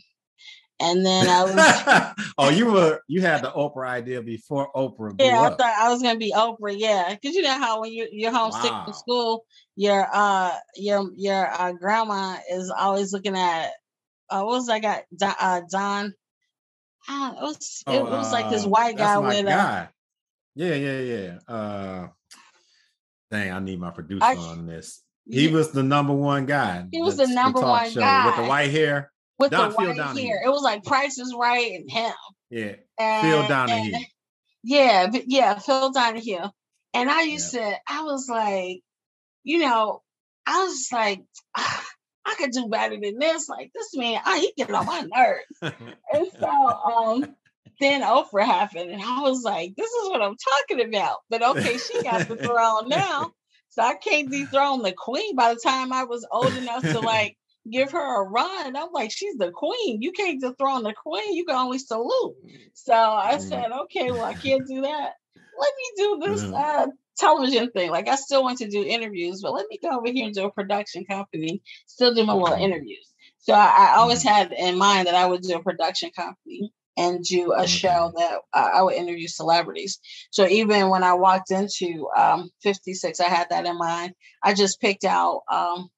And 0.78 1.04
then 1.04 1.26
I 1.26 1.42
was 1.42 2.26
Oh, 2.38 2.50
you 2.50 2.70
were 2.70 3.00
you 3.08 3.22
had 3.22 3.42
the 3.42 3.50
Oprah 3.50 3.88
idea 3.88 4.22
before 4.22 4.70
Oprah. 4.74 5.16
yeah, 5.18 5.40
I 5.40 5.48
thought 5.48 5.60
I 5.60 5.88
was 5.88 6.02
gonna 6.02 6.18
be 6.18 6.34
Oprah, 6.36 6.74
yeah. 6.76 7.08
Cause 7.24 7.34
you 7.34 7.40
know 7.40 7.58
how 7.58 7.80
when 7.80 7.92
you 7.92 8.06
you're 8.12 8.30
homesick 8.30 8.70
wow. 8.70 8.84
from 8.84 8.92
school, 8.92 9.44
your 9.74 10.06
uh 10.12 10.54
your 10.74 11.10
your 11.16 11.50
uh, 11.50 11.72
grandma 11.72 12.36
is 12.52 12.70
always 12.70 13.14
looking 13.14 13.36
at 13.36 13.70
uh 14.28 14.42
what 14.42 14.56
was 14.56 14.68
I 14.68 14.80
got 14.80 15.04
Don, 15.16 15.34
uh, 15.40 15.62
Don 15.70 16.14
uh, 17.08 17.34
it 17.38 17.42
was 17.42 17.82
oh, 17.86 17.94
it 17.94 18.02
was 18.02 18.32
like 18.32 18.50
this 18.50 18.66
uh, 18.66 18.68
white 18.68 18.98
guy 18.98 19.18
with. 19.18 19.46
Yeah, 20.56 20.74
yeah, 20.74 20.98
yeah. 20.98 21.38
Uh 21.46 22.08
dang, 23.30 23.52
I 23.52 23.60
need 23.60 23.78
my 23.78 23.90
producer 23.90 24.24
I, 24.24 24.34
on 24.36 24.66
this. 24.66 25.02
He 25.28 25.48
yeah. 25.48 25.52
was 25.52 25.70
the 25.70 25.82
number 25.82 26.14
one 26.14 26.46
guy. 26.46 26.86
He 26.90 27.00
was 27.00 27.16
the, 27.16 27.26
the 27.26 27.34
number 27.34 27.60
one 27.60 27.92
guy 27.92 28.26
with 28.26 28.36
the 28.36 28.44
white 28.44 28.70
hair 28.70 29.12
with 29.38 29.50
Don, 29.50 29.70
the 29.70 29.76
white 29.76 30.16
hair. 30.16 30.42
It 30.44 30.48
was 30.48 30.62
like 30.62 30.84
Price 30.84 31.18
is 31.18 31.34
Right 31.38 31.72
and 31.72 31.90
him. 31.90 32.12
Yeah. 32.50 32.74
And, 32.98 33.26
Phil 33.26 33.48
Donahue. 33.48 33.94
And, 33.94 34.06
yeah, 34.62 35.10
yeah, 35.26 35.58
Phil 35.58 35.92
Donahue. 35.92 36.48
And 36.94 37.10
I 37.10 37.22
used 37.22 37.54
yeah. 37.54 37.70
to, 37.70 37.76
I 37.88 38.02
was 38.02 38.28
like, 38.28 38.80
you 39.44 39.58
know, 39.58 40.02
I 40.46 40.64
was 40.64 40.78
just 40.78 40.92
like, 40.92 41.22
ah, 41.56 41.84
I 42.24 42.34
could 42.38 42.52
do 42.52 42.68
better 42.68 42.96
than 43.00 43.18
this. 43.18 43.48
Like 43.48 43.70
this 43.74 43.94
man, 43.94 44.20
oh, 44.24 44.40
he 44.40 44.52
get 44.56 44.70
on 44.70 44.86
my 44.86 45.02
nerves. 45.02 45.76
and 46.12 46.26
so 46.40 46.48
um 46.48 47.36
then 47.80 48.02
Oprah 48.02 48.44
happened, 48.44 48.90
and 48.90 49.02
I 49.02 49.20
was 49.20 49.42
like, 49.42 49.74
this 49.76 49.90
is 49.90 50.08
what 50.08 50.22
I'm 50.22 50.36
talking 50.36 50.86
about. 50.86 51.18
But 51.28 51.42
okay, 51.42 51.78
she 51.78 52.02
got 52.02 52.28
the 52.28 52.36
throne 52.36 52.88
now. 52.88 53.32
So 53.70 53.82
I 53.82 53.94
can't 53.94 54.30
dethrone 54.30 54.82
the 54.82 54.92
queen 54.92 55.36
by 55.36 55.52
the 55.52 55.60
time 55.60 55.92
I 55.92 56.04
was 56.04 56.26
old 56.30 56.54
enough 56.54 56.82
to 56.82 57.00
like 57.00 57.36
give 57.70 57.92
her 57.92 58.22
a 58.22 58.28
run. 58.28 58.76
I'm 58.76 58.92
like, 58.92 59.10
she's 59.10 59.36
the 59.36 59.50
queen. 59.50 60.00
You 60.00 60.12
can't 60.12 60.40
dethrone 60.40 60.82
the 60.82 60.94
queen. 60.94 61.34
You 61.34 61.44
can 61.44 61.56
only 61.56 61.78
salute. 61.78 62.36
So 62.72 62.94
I 62.94 63.34
mm. 63.36 63.40
said, 63.40 63.72
okay, 63.72 64.10
well, 64.10 64.24
I 64.24 64.32
can't 64.32 64.66
do 64.66 64.80
that. 64.82 65.12
Let 65.58 65.72
me 65.76 65.92
do 65.96 66.20
this 66.22 66.42
mm. 66.42 66.54
uh, 66.54 66.86
television 67.18 67.70
thing. 67.70 67.90
Like 67.90 68.08
I 68.08 68.16
still 68.16 68.42
want 68.42 68.58
to 68.58 68.68
do 68.68 68.82
interviews, 68.82 69.42
but 69.42 69.52
let 69.52 69.66
me 69.68 69.78
go 69.82 69.90
over 69.98 70.10
here 70.10 70.24
and 70.24 70.34
do 70.34 70.44
a 70.44 70.50
production 70.50 71.04
company, 71.04 71.60
still 71.86 72.14
do 72.14 72.24
my 72.24 72.32
little 72.32 72.56
interviews. 72.56 73.12
So 73.38 73.52
I, 73.52 73.90
I 73.90 73.96
always 73.96 74.24
mm. 74.24 74.30
had 74.30 74.52
in 74.52 74.78
mind 74.78 75.06
that 75.06 75.14
I 75.14 75.26
would 75.26 75.42
do 75.42 75.56
a 75.56 75.62
production 75.62 76.10
company 76.16 76.72
and 76.96 77.22
do 77.22 77.52
a 77.52 77.66
show 77.66 78.12
that 78.16 78.38
uh, 78.52 78.70
I 78.74 78.82
would 78.82 78.94
interview 78.94 79.28
celebrities. 79.28 79.98
So 80.30 80.46
even 80.46 80.88
when 80.88 81.02
I 81.02 81.14
walked 81.14 81.50
into 81.50 82.08
um, 82.16 82.50
56, 82.62 83.20
I 83.20 83.28
had 83.28 83.48
that 83.50 83.66
in 83.66 83.78
mind. 83.78 84.14
I 84.42 84.54
just 84.54 84.80
picked 84.80 85.04
out 85.04 85.42
um, 85.50 85.90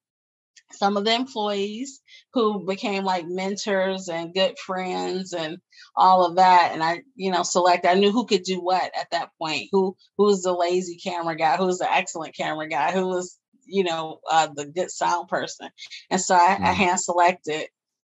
some 0.73 0.97
of 0.97 1.05
the 1.05 1.15
employees 1.15 2.01
who 2.35 2.67
became 2.67 3.05
like 3.05 3.27
mentors 3.27 4.09
and 4.09 4.35
good 4.35 4.59
friends 4.59 5.33
and 5.33 5.59
all 5.97 6.27
of 6.27 6.37
that 6.37 6.71
and 6.73 6.83
i 6.83 7.01
you 7.15 7.31
know 7.31 7.43
select 7.43 7.87
i 7.87 7.95
knew 7.95 8.13
who 8.13 8.27
could 8.27 8.43
do 8.43 8.61
what 8.61 8.91
at 8.95 9.11
that 9.11 9.31
point 9.41 9.69
who 9.73 9.97
who 10.17 10.25
was 10.25 10.43
the 10.43 10.53
lazy 10.53 10.97
camera 10.97 11.37
guy 11.37 11.57
who 11.57 11.67
was 11.67 11.79
the 11.79 11.91
excellent 11.91 12.37
camera 12.37 12.69
guy 12.69 12.93
who 12.93 13.07
was 13.07 13.39
you 13.65 13.85
know 13.85 14.21
uh, 14.31 14.49
the 14.55 14.67
good 14.67 14.91
sound 14.91 15.29
person 15.29 15.71
and 16.11 16.21
so 16.21 16.35
i, 16.35 16.57
mm. 16.57 16.65
I 16.65 16.73
hand 16.73 17.01
selected 17.01 17.69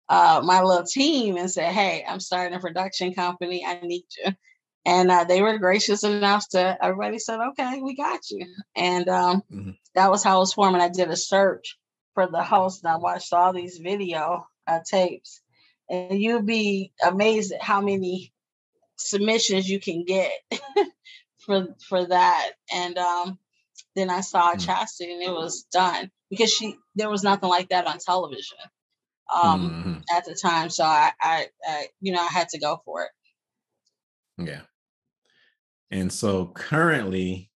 uh, 0.10 0.42
my 0.44 0.62
little 0.62 0.86
team 0.86 1.38
and 1.38 1.50
said 1.50 1.72
hey 1.72 2.04
i'm 2.08 2.20
starting 2.20 2.58
a 2.58 2.60
production 2.62 3.14
company 3.14 3.66
i 3.66 3.80
need 3.82 4.04
you 4.24 4.32
and 4.86 5.12
uh, 5.12 5.24
they 5.24 5.42
were 5.42 5.58
gracious 5.58 6.04
enough 6.04 6.48
to 6.50 6.78
everybody 6.84 7.20
said 7.20 7.40
okay 7.40 7.82
we 7.82 7.96
got 7.96 8.30
you 8.30 8.46
and 8.76 9.08
um, 9.08 9.44
mm-hmm. 9.52 9.72
that 9.96 10.12
was 10.12 10.24
how 10.24 10.38
it 10.38 10.40
was 10.40 10.54
formed 10.54 10.74
and 10.76 10.84
i 10.84 10.90
did 10.90 11.10
a 11.10 11.16
search 11.16 11.78
for 12.14 12.28
the 12.28 12.44
host 12.44 12.84
and 12.84 12.92
I 12.92 12.98
watched 12.98 13.34
all 13.34 13.54
these 13.54 13.78
video 13.78 14.48
uh, 14.68 14.80
tapes, 14.86 15.42
and 15.90 16.20
you'd 16.22 16.46
be 16.46 16.92
amazed 17.06 17.52
at 17.54 17.62
how 17.62 17.82
many 17.82 18.34
submissions 18.98 19.70
you 19.70 19.80
can 19.80 20.04
get 20.06 20.32
for 21.46 21.68
for 21.88 22.06
that. 22.06 22.52
And 22.74 22.98
um, 22.98 23.40
then 23.96 24.10
I 24.10 24.22
saw 24.22 24.54
mm. 24.54 24.66
Chastity, 24.66 25.14
and 25.14 25.24
it 25.24 25.32
was 25.32 25.64
done 25.72 26.12
because 26.30 26.52
she 26.52 26.76
there 26.96 27.10
was 27.10 27.24
nothing 27.24 27.50
like 27.50 27.70
that 27.70 27.88
on 27.88 27.98
television 28.00 28.58
um, 29.32 29.70
mm-hmm. 29.70 30.16
at 30.16 30.26
the 30.26 30.36
time. 30.36 30.70
So 30.70 30.84
I, 30.84 31.12
I, 31.22 31.48
I, 31.66 31.88
you 32.00 32.12
know, 32.12 32.22
I 32.22 32.28
had 32.28 32.50
to 32.50 32.60
go 32.60 32.82
for 32.86 33.04
it. 33.04 33.12
Yeah. 34.38 34.62
And 35.90 36.12
so 36.12 36.48
currently, 36.48 37.52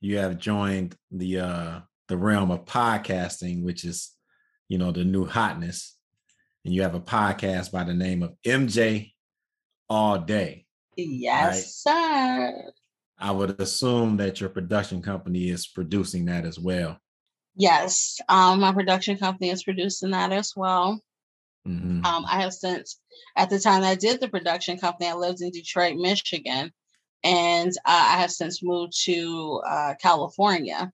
you 0.00 0.18
have 0.18 0.38
joined 0.38 0.96
the 1.10 1.40
uh, 1.40 1.80
the 2.08 2.16
realm 2.16 2.50
of 2.50 2.66
podcasting, 2.66 3.64
which 3.64 3.84
is, 3.84 4.12
you 4.68 4.78
know, 4.78 4.92
the 4.92 5.04
new 5.04 5.24
hotness. 5.24 5.96
And 6.64 6.72
you 6.72 6.82
have 6.82 6.94
a 6.94 7.00
podcast 7.00 7.72
by 7.72 7.84
the 7.84 7.94
name 7.94 8.22
of 8.22 8.34
MJ 8.46 9.12
All 9.88 10.18
Day. 10.18 10.66
Yes, 10.96 11.84
right? 11.86 12.52
sir. 12.54 12.72
I 13.18 13.30
would 13.30 13.60
assume 13.60 14.16
that 14.18 14.40
your 14.40 14.50
production 14.50 15.02
company 15.02 15.48
is 15.48 15.66
producing 15.66 16.26
that 16.26 16.44
as 16.44 16.58
well. 16.58 16.98
Yes, 17.56 18.18
um, 18.28 18.60
my 18.60 18.72
production 18.72 19.16
company 19.16 19.50
is 19.50 19.62
producing 19.62 20.10
that 20.10 20.32
as 20.32 20.52
well. 20.56 21.00
Mm-hmm. 21.66 22.04
Um, 22.04 22.26
I 22.28 22.42
have 22.42 22.52
since, 22.52 22.98
at 23.36 23.48
the 23.48 23.58
time 23.58 23.82
I 23.82 23.94
did 23.94 24.20
the 24.20 24.28
production 24.28 24.78
company, 24.78 25.08
I 25.08 25.14
lived 25.14 25.40
in 25.40 25.50
Detroit, 25.50 25.96
Michigan, 25.96 26.72
and 27.22 27.70
uh, 27.84 28.06
I 28.08 28.20
have 28.20 28.30
since 28.30 28.62
moved 28.62 28.92
to 29.04 29.62
uh, 29.66 29.94
California. 30.00 30.92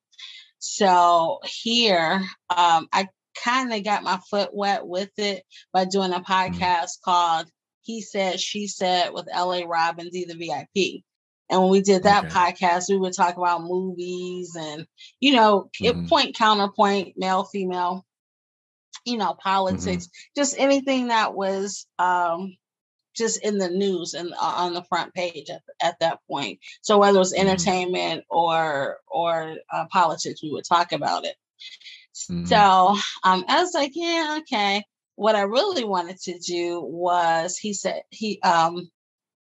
So 0.58 1.40
here, 1.44 2.22
um, 2.54 2.88
I 2.92 3.08
kind 3.42 3.72
of 3.72 3.82
got 3.82 4.02
my 4.02 4.20
foot 4.30 4.50
wet 4.52 4.86
with 4.86 5.10
it 5.16 5.42
by 5.72 5.86
doing 5.86 6.12
a 6.12 6.20
mm. 6.20 6.24
podcast 6.24 6.58
mm-hmm. 6.58 7.10
called 7.10 7.46
He 7.80 8.02
Said, 8.02 8.38
She 8.38 8.66
Said 8.66 9.12
with 9.12 9.28
LA 9.34 9.62
Rob 9.66 9.98
and 9.98 10.10
the 10.12 10.24
VIP. 10.26 11.02
And 11.50 11.60
when 11.60 11.70
we 11.70 11.80
did 11.80 12.04
that 12.04 12.26
okay. 12.26 12.32
podcast, 12.32 12.88
we 12.88 12.96
would 12.96 13.12
talk 13.12 13.36
about 13.36 13.64
movies 13.64 14.56
and, 14.56 14.86
you 15.18 15.34
know, 15.34 15.68
mm-hmm. 15.82 16.06
point, 16.06 16.36
counterpoint, 16.36 17.14
male, 17.16 17.44
female, 17.44 18.06
you 19.04 19.18
know, 19.18 19.32
mm-hmm. 19.32 19.48
politics, 19.48 20.06
mm-hmm. 20.06 20.40
just 20.40 20.54
anything 20.56 21.08
that 21.08 21.34
was 21.34 21.86
um, 21.98 22.56
just 23.16 23.44
in 23.44 23.58
the 23.58 23.68
news 23.68 24.14
and 24.14 24.32
uh, 24.32 24.54
on 24.56 24.74
the 24.74 24.84
front 24.84 25.12
page 25.12 25.50
at, 25.50 25.62
at 25.82 25.98
that 25.98 26.20
point. 26.30 26.60
So 26.82 26.98
whether 26.98 27.16
it 27.16 27.18
was 27.18 27.34
mm-hmm. 27.34 27.48
entertainment 27.48 28.24
or 28.30 28.98
or 29.08 29.56
uh, 29.72 29.86
politics, 29.90 30.42
we 30.42 30.52
would 30.52 30.64
talk 30.64 30.92
about 30.92 31.24
it. 31.24 31.34
Mm-hmm. 32.30 32.44
So 32.44 32.56
um, 33.24 33.44
I 33.48 33.60
was 33.60 33.74
like, 33.74 33.92
yeah, 33.94 34.38
okay. 34.42 34.84
What 35.16 35.34
I 35.34 35.42
really 35.42 35.84
wanted 35.84 36.18
to 36.22 36.38
do 36.38 36.80
was, 36.80 37.58
he 37.58 37.74
said 37.74 38.02
he 38.10 38.40
um, 38.42 38.88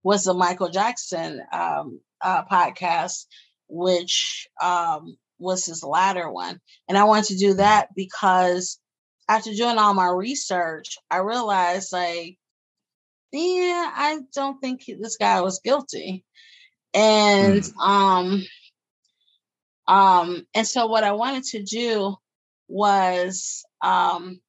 was 0.02 0.24
the 0.24 0.34
Michael 0.34 0.70
Jackson 0.70 1.42
um, 1.52 2.00
uh, 2.20 2.44
podcast, 2.44 3.26
which 3.68 4.48
um, 4.60 5.16
was 5.38 5.64
his 5.64 5.82
latter 5.82 6.30
one. 6.30 6.60
And 6.88 6.96
I 6.96 7.04
wanted 7.04 7.26
to 7.26 7.38
do 7.38 7.54
that 7.54 7.88
because 7.94 8.78
after 9.28 9.52
doing 9.52 9.78
all 9.78 9.94
my 9.94 10.08
research, 10.08 10.98
I 11.10 11.18
realized 11.18 11.92
like, 11.92 12.36
yeah, 13.32 13.90
I 13.94 14.20
don't 14.34 14.60
think 14.60 14.82
this 14.86 15.16
guy 15.16 15.40
was 15.40 15.60
guilty. 15.60 16.24
And 16.92 17.62
mm. 17.62 17.80
um 17.80 18.44
um 19.86 20.46
and 20.54 20.66
so 20.66 20.86
what 20.86 21.04
I 21.04 21.12
wanted 21.12 21.44
to 21.44 21.62
do 21.62 22.16
was 22.66 23.64
um 23.82 24.40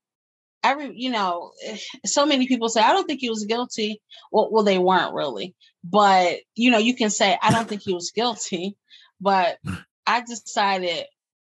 every 0.63 0.93
you 0.95 1.09
know 1.09 1.51
eh, 1.65 1.77
so 2.05 2.25
many 2.25 2.47
people 2.47 2.69
say 2.69 2.81
i 2.81 2.93
don't 2.93 3.05
think 3.05 3.19
he 3.19 3.29
was 3.29 3.45
guilty 3.45 4.01
well, 4.31 4.49
well 4.51 4.63
they 4.63 4.77
weren't 4.77 5.13
really 5.13 5.55
but 5.83 6.37
you 6.55 6.71
know 6.71 6.77
you 6.77 6.95
can 6.95 7.09
say 7.09 7.37
i 7.41 7.51
don't 7.51 7.67
think 7.67 7.81
he 7.81 7.93
was 7.93 8.11
guilty 8.11 8.75
but 9.19 9.57
i 10.07 10.21
decided 10.21 11.05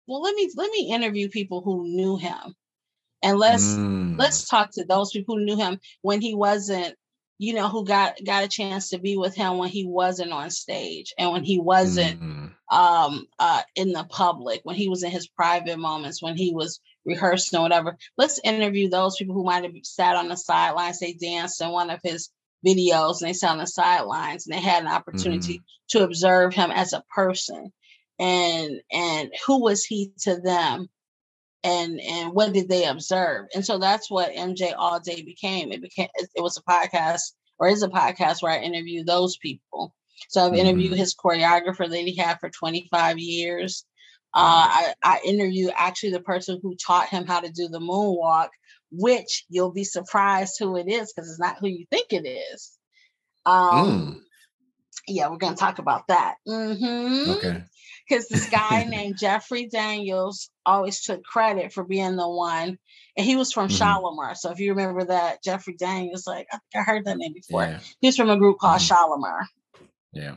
well 0.07 0.23
let 0.23 0.35
me 0.35 0.51
let 0.57 0.71
me 0.71 0.91
interview 0.93 1.29
people 1.29 1.63
who 1.63 1.85
knew 1.85 2.17
him 2.17 2.55
and 3.23 3.39
let's 3.39 3.65
mm. 3.65 4.19
let's 4.19 4.49
talk 4.49 4.71
to 4.73 4.85
those 4.85 5.13
people 5.13 5.37
who 5.37 5.45
knew 5.45 5.57
him 5.57 5.79
when 6.03 6.21
he 6.21 6.35
wasn't 6.35 6.95
you 7.39 7.55
know 7.55 7.69
who 7.69 7.85
got 7.85 8.15
got 8.25 8.45
a 8.45 8.49
chance 8.49 8.91
to 8.91 8.99
be 8.99 9.17
with 9.17 9.35
him 9.35 9.59
when 9.59 9.69
he 9.69 9.85
wasn't 9.87 10.33
on 10.33 10.51
stage 10.51 11.13
and 11.19 11.33
when 11.33 11.45
he 11.45 11.59
wasn't 11.59 12.21
mm. 12.21 12.51
um 12.71 13.27
uh 13.39 13.63
in 13.75 13.93
the 13.93 14.05
public 14.05 14.61
when 14.65 14.77
he 14.77 14.89
was 14.89 15.03
in 15.03 15.11
his 15.11 15.27
private 15.29 15.79
moments 15.79 16.23
when 16.23 16.37
he 16.37 16.53
was 16.53 16.81
rehearsing 17.05 17.59
or 17.59 17.63
whatever. 17.63 17.97
Let's 18.17 18.41
interview 18.45 18.89
those 18.89 19.17
people 19.17 19.35
who 19.35 19.45
might 19.45 19.65
have 19.65 19.73
sat 19.83 20.17
on 20.17 20.29
the 20.29 20.37
sidelines. 20.37 20.99
They 20.99 21.15
danced 21.15 21.61
in 21.61 21.71
one 21.71 21.91
of 21.91 22.01
his 22.03 22.31
videos 22.67 23.21
and 23.21 23.29
they 23.29 23.33
sat 23.33 23.51
on 23.51 23.59
the 23.59 23.67
sidelines 23.67 24.47
and 24.47 24.55
they 24.55 24.61
had 24.61 24.83
an 24.83 24.89
opportunity 24.91 25.55
mm-hmm. 25.55 25.99
to 25.99 26.05
observe 26.05 26.55
him 26.55 26.71
as 26.71 26.93
a 26.93 27.03
person 27.15 27.73
and 28.19 28.81
and 28.93 29.33
who 29.47 29.61
was 29.61 29.85
he 29.85 30.13
to 30.21 30.41
them 30.41 30.89
and 31.65 32.01
and 32.01 32.33
what 32.33 32.53
did 32.53 32.69
they 32.69 32.85
observe 32.85 33.47
and 33.55 33.65
so 33.65 33.79
that's 33.79 34.11
what 34.11 34.33
mj 34.33 34.73
all 34.77 35.01
day 35.01 35.23
became 35.23 35.73
it 35.73 35.83
became 35.83 36.09
it 36.17 36.43
was 36.43 36.57
a 36.57 36.71
podcast 36.71 37.33
or 37.59 37.69
is 37.69 37.83
a 37.83 37.89
podcast 37.89 38.43
where 38.43 38.53
i 38.53 38.59
interview 38.59 39.03
those 39.03 39.37
people 39.39 39.95
so 40.29 40.47
i've 40.47 40.55
interviewed 40.55 40.93
mm-hmm. 40.93 41.01
his 41.01 41.15
choreographer 41.15 41.89
that 41.89 41.97
he 41.97 42.15
had 42.15 42.39
for 42.39 42.51
25 42.51 43.19
years 43.19 43.85
uh, 44.35 44.67
I, 44.69 44.95
I 45.03 45.21
interviewed 45.25 45.73
actually 45.77 46.13
the 46.13 46.21
person 46.21 46.59
who 46.63 46.75
taught 46.75 47.09
him 47.09 47.27
how 47.27 47.41
to 47.41 47.51
do 47.51 47.69
the 47.69 47.81
moonwalk, 47.81 48.49
which 48.91 49.45
you'll 49.51 49.73
be 49.73 49.85
surprised 49.85 50.57
who 50.59 50.77
it 50.77 50.89
is 50.89 51.13
because 51.13 51.31
it's 51.31 51.41
not 51.41 51.59
who 51.59 51.69
you 51.69 51.85
think 51.91 52.13
it 52.13 52.27
is. 52.27 52.79
Um, 53.45 53.91
mm. 53.91 54.21
Yeah, 55.09 55.29
we're 55.29 55.37
going 55.37 55.55
to 55.55 55.59
talk 55.59 55.79
about 55.79 56.07
that. 56.09 56.37
Mm-hmm. 56.49 57.31
Okay. 57.33 57.65
Because 58.09 58.29
this 58.29 58.49
guy 58.49 58.85
named 58.89 59.19
Jeffrey 59.19 59.67
Daniels 59.67 60.51
always 60.65 61.03
took 61.03 61.25
credit 61.25 61.73
for 61.73 61.85
being 61.85 62.17
the 62.17 62.29
one, 62.29 62.79
and 63.17 63.27
he 63.27 63.37
was 63.37 63.53
from 63.53 63.69
mm-hmm. 63.69 63.83
Shalamar. 63.83 64.37
So 64.37 64.51
if 64.51 64.61
you 64.61 64.75
remember 64.75 65.05
that, 65.07 65.43
Jeffrey 65.43 65.75
Daniels, 65.79 66.27
like 66.27 66.47
I 66.53 66.59
think 66.59 66.89
I 66.89 66.91
heard 66.91 67.05
that 67.05 67.19
name 67.19 67.33
before. 67.35 67.63
Yeah. 67.63 67.81
He 68.01 68.09
was 68.09 68.17
from 68.17 68.31
a 68.31 68.39
group 68.39 68.59
called 68.59 68.81
mm-hmm. 68.81 68.95
Shalamar. 68.95 69.47
Yeah. 70.13 70.37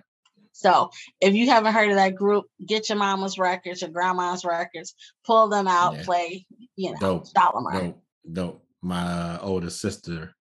So 0.55 0.89
if 1.19 1.33
you 1.33 1.49
haven't 1.49 1.73
heard 1.73 1.89
of 1.89 1.97
that 1.97 2.15
group, 2.15 2.45
get 2.65 2.87
your 2.87 2.97
mama's 2.97 3.37
records, 3.37 3.81
your 3.81 3.89
grandma's 3.89 4.45
records, 4.45 4.95
pull 5.25 5.49
them 5.49 5.67
out, 5.67 5.95
yeah. 5.95 6.03
play, 6.05 6.45
you 6.77 6.91
know, 6.91 6.97
dope, 6.97 7.27
Dope, 7.33 8.01
dope. 8.31 8.65
My 8.81 9.01
uh, 9.01 9.39
older 9.41 9.69
sister 9.69 10.33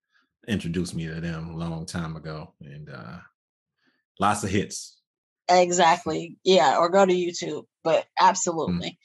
introduced 0.46 0.94
me 0.94 1.08
to 1.08 1.20
them 1.20 1.48
a 1.48 1.56
long 1.56 1.84
time 1.84 2.14
ago, 2.14 2.52
and 2.60 2.88
uh, 2.88 3.18
lots 4.20 4.44
of 4.44 4.50
hits. 4.50 5.00
Exactly. 5.50 6.36
Yeah, 6.44 6.78
or 6.78 6.90
go 6.90 7.04
to 7.04 7.12
YouTube. 7.12 7.64
But 7.82 8.04
mm. 8.04 8.08
absolutely, 8.20 8.90
mm. 8.90 8.96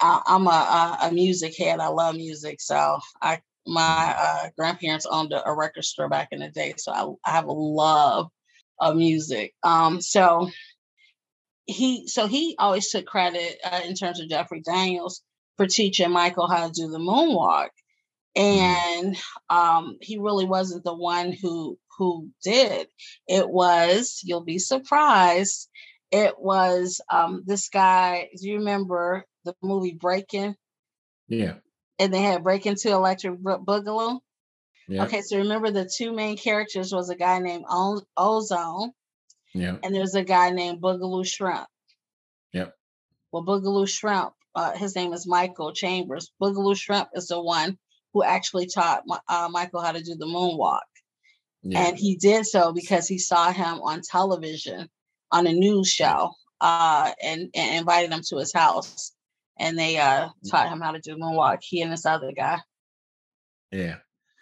uh, 0.00 0.20
I'm 0.24 0.46
a, 0.46 0.98
a 1.02 1.12
music 1.12 1.58
head. 1.58 1.78
I 1.78 1.88
love 1.88 2.16
music, 2.16 2.62
so 2.62 2.98
I 3.20 3.42
my 3.66 4.14
uh, 4.18 4.48
grandparents 4.56 5.04
owned 5.04 5.32
a, 5.34 5.46
a, 5.46 5.54
record 5.54 5.84
store 5.84 6.08
back 6.08 6.28
in 6.32 6.40
the 6.40 6.48
day, 6.48 6.74
so 6.78 6.92
I, 6.92 7.30
I 7.30 7.34
have 7.34 7.46
a 7.46 7.52
love 7.52 8.30
of 8.80 8.96
music. 8.96 9.54
Um, 9.62 10.00
so 10.00 10.50
he 11.66 12.06
so 12.08 12.26
he 12.26 12.56
always 12.58 12.90
took 12.90 13.06
credit 13.06 13.58
uh, 13.64 13.80
in 13.84 13.94
terms 13.94 14.20
of 14.20 14.28
Jeffrey 14.28 14.60
Daniels 14.60 15.22
for 15.56 15.66
teaching 15.66 16.10
Michael 16.10 16.48
how 16.48 16.66
to 16.66 16.72
do 16.72 16.88
the 16.88 16.98
moonwalk, 16.98 17.68
mm-hmm. 18.36 19.06
and 19.06 19.16
um, 19.48 19.96
he 20.00 20.18
really 20.18 20.44
wasn't 20.44 20.84
the 20.84 20.94
one 20.94 21.32
who 21.32 21.78
who 21.98 22.28
did. 22.42 22.88
It 23.28 23.48
was 23.48 24.20
you'll 24.24 24.44
be 24.44 24.58
surprised. 24.58 25.68
It 26.10 26.34
was 26.38 27.00
um, 27.10 27.42
this 27.46 27.68
guy. 27.68 28.28
Do 28.38 28.48
you 28.48 28.58
remember 28.58 29.24
the 29.44 29.54
movie 29.62 29.96
Breakin'? 30.00 30.56
Yeah. 31.28 31.54
And 31.98 32.12
they 32.12 32.22
had 32.22 32.44
Breakin' 32.44 32.74
to 32.76 32.90
Electric 32.90 33.38
Boogaloo. 33.40 34.20
Yeah. 34.88 35.04
Okay, 35.04 35.22
so 35.22 35.38
remember 35.38 35.70
the 35.70 35.88
two 35.88 36.12
main 36.12 36.36
characters 36.36 36.92
was 36.92 37.08
a 37.08 37.16
guy 37.16 37.38
named 37.38 37.64
o- 37.68 38.02
Ozone. 38.16 38.92
Yeah. 39.54 39.76
And 39.82 39.94
there's 39.94 40.14
a 40.14 40.24
guy 40.24 40.50
named 40.50 40.82
Boogaloo 40.82 41.26
Shrimp. 41.26 41.66
Yep. 42.52 42.74
Well, 43.32 43.44
Boogaloo 43.44 43.88
Shrimp, 43.88 44.32
uh, 44.54 44.72
his 44.76 44.94
name 44.94 45.12
is 45.12 45.26
Michael 45.26 45.72
Chambers. 45.72 46.32
Boogaloo 46.42 46.76
Shrimp 46.76 47.08
is 47.14 47.28
the 47.28 47.40
one 47.40 47.78
who 48.12 48.22
actually 48.22 48.66
taught 48.66 49.02
uh, 49.28 49.48
Michael 49.50 49.80
how 49.80 49.92
to 49.92 50.02
do 50.02 50.16
the 50.16 50.26
moonwalk. 50.26 50.80
Yeah. 51.62 51.86
And 51.86 51.98
he 51.98 52.16
did 52.16 52.46
so 52.46 52.72
because 52.72 53.08
he 53.08 53.18
saw 53.18 53.50
him 53.50 53.80
on 53.80 54.02
television 54.02 54.88
on 55.32 55.46
a 55.46 55.52
news 55.52 55.88
show 55.88 56.32
uh, 56.60 57.12
and, 57.22 57.48
and 57.54 57.76
invited 57.76 58.12
him 58.12 58.22
to 58.28 58.36
his 58.36 58.52
house. 58.52 59.12
And 59.58 59.78
they 59.78 59.98
uh, 59.98 60.28
mm. 60.28 60.50
taught 60.50 60.68
him 60.68 60.80
how 60.80 60.92
to 60.92 61.00
do 61.00 61.14
the 61.14 61.20
moonwalk, 61.20 61.58
he 61.60 61.80
and 61.80 61.92
this 61.92 62.06
other 62.06 62.32
guy. 62.36 62.58
Yeah. 63.72 63.96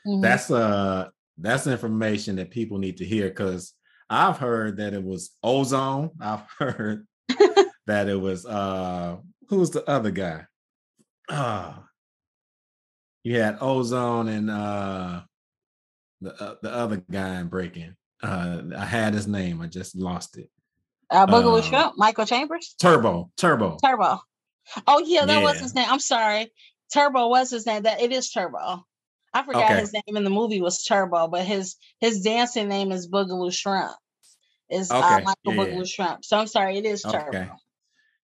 Mm-hmm. 0.07 0.21
That's 0.21 0.51
uh 0.51 1.09
that's 1.38 1.67
information 1.67 2.37
that 2.37 2.51
people 2.51 2.79
need 2.79 2.99
to 2.99 3.05
hear 3.05 3.29
because 3.29 3.75
I've 4.11 4.38
heard 4.38 4.79
that 4.79 4.95
it 4.95 5.03
was 5.03 5.31
ozone. 5.43 6.11
I've 6.21 6.43
heard 6.59 7.07
that 7.87 8.09
it 8.09 8.21
was 8.21 8.45
uh 8.47 9.17
who's 9.49 9.71
the 9.71 9.88
other 9.88 10.11
guy? 10.11 10.45
Uh 11.29 11.75
you 13.25 13.41
had 13.41 13.59
ozone 13.61 14.29
and 14.29 14.51
uh 14.51 15.23
the 16.21 16.43
uh, 16.43 16.55
the 16.62 16.73
other 16.73 17.03
guy 17.11 17.41
in 17.41 17.49
breakin'. 17.49 17.97
Uh 18.23 18.62
I 18.77 18.85
had 18.85 19.15
his 19.15 19.27
name, 19.27 19.61
I 19.61 19.67
just 19.67 19.97
lost 19.97 20.37
it. 20.37 20.51
Uh 21.11 21.27
Boogaloo 21.27 21.59
uh, 21.59 21.62
Shrimp, 21.62 21.95
Michael 21.97 22.27
Chambers? 22.27 22.75
Turbo, 22.81 23.31
Turbo. 23.37 23.77
Turbo. 23.85 24.21
Oh 24.87 24.99
yeah, 25.05 25.25
that 25.25 25.41
yeah. 25.41 25.43
was 25.43 25.61
his 25.61 25.75
name. 25.75 25.87
I'm 25.88 26.01
sorry. 26.01 26.53
Turbo 26.93 27.29
was 27.29 27.51
his 27.51 27.67
name. 27.67 27.83
That 27.83 28.01
it 28.01 28.12
is 28.12 28.31
Turbo. 28.31 28.85
I 29.35 29.42
forgot 29.45 29.64
okay. 29.64 29.81
his 29.81 29.92
name 29.92 30.16
in 30.16 30.25
the 30.25 30.31
movie 30.31 30.61
was 30.61 30.85
Turbo, 30.85 31.29
but 31.29 31.45
his 31.45 31.77
his 32.01 32.23
dancing 32.23 32.68
name 32.68 32.92
is 32.92 33.09
Boogaloo 33.09 33.53
Shrimp. 33.53 33.92
Is 34.71 34.90
uh, 34.90 34.99
okay. 34.99 35.07
uh, 35.07 35.21
Michael 35.21 35.37
yeah, 35.45 35.53
Boogaloo 35.55 35.77
yeah. 35.79 35.85
Shrimp. 35.85 36.25
So 36.25 36.38
I'm 36.38 36.47
sorry, 36.47 36.79
it 36.79 36.85
is 36.85 37.03
Turbo. 37.03 37.29
Okay. 37.29 37.49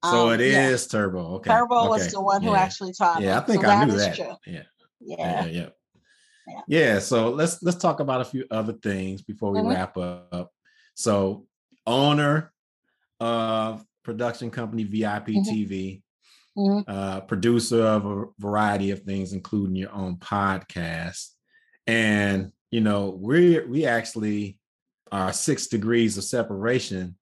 So 0.05 0.29
um, 0.29 0.41
it 0.41 0.53
yeah. 0.53 0.77
Turbo. 0.77 1.37
Okay. 1.37 1.51
Turbo 1.51 1.89
was 1.89 2.13
the 2.13 2.21
one 2.21 2.43
who 2.43 2.55
actually 2.55 2.93
taught. 2.93 3.21
Yeah, 3.21 3.39
I 3.39 3.41
think 3.41 3.63
so 3.63 3.69
I 3.69 3.85
knew 3.85 3.97
that. 3.97 4.15
True. 4.15 4.37
Yeah. 4.47 4.63
Yeah. 5.01 5.47
Yeah. 5.47 5.69
Yeah. 6.47 6.61
Yeah. 6.69 6.99
So 7.01 7.31
let's 7.31 7.63
let's 7.63 7.79
talk 7.79 8.01
about 8.01 8.21
a 8.21 8.25
few 8.25 8.45
other 8.51 8.75
things 8.75 9.23
before 9.23 9.53
we 9.53 9.59
mm-hmm. 9.59 9.71
wrap 9.71 9.97
up. 9.97 10.53
So 10.95 11.47
owner 11.87 12.53
of 13.19 13.85
production 14.05 14.51
company 14.51 14.85
VIP 14.85 15.29
mm-hmm. 15.29 15.51
TV 15.51 16.03
mm-hmm. 16.59 16.91
uh, 16.91 17.21
producer 17.21 17.83
of 17.83 18.07
a 18.07 18.25
variety 18.39 18.91
of 18.91 19.01
things, 19.01 19.33
including 19.33 19.77
your 19.77 19.93
own 19.93 20.17
podcast. 20.17 21.29
And 21.87 22.53
you 22.71 22.81
know, 22.81 23.11
we 23.11 23.61
we 23.61 23.87
actually 23.87 24.59
are 25.11 25.33
six 25.33 25.69
degrees 25.69 26.19
of 26.19 26.25
separation 26.25 27.17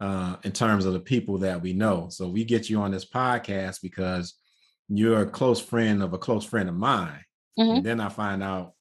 uh, 0.00 0.36
in 0.44 0.52
terms 0.52 0.84
of 0.84 0.92
the 0.92 1.00
people 1.00 1.38
that 1.38 1.62
we 1.62 1.72
know. 1.72 2.08
So 2.10 2.28
we 2.28 2.44
get 2.44 2.68
you 2.68 2.80
on 2.80 2.90
this 2.90 3.08
podcast 3.08 3.80
because 3.80 4.34
you're 4.88 5.22
a 5.22 5.30
close 5.30 5.60
friend 5.60 6.02
of 6.02 6.12
a 6.12 6.18
close 6.18 6.44
friend 6.44 6.68
of 6.68 6.74
mine. 6.74 7.24
Mm-hmm. 7.58 7.76
And 7.76 7.86
then 7.86 8.00
I 8.00 8.08
find 8.10 8.42
out, 8.42 8.72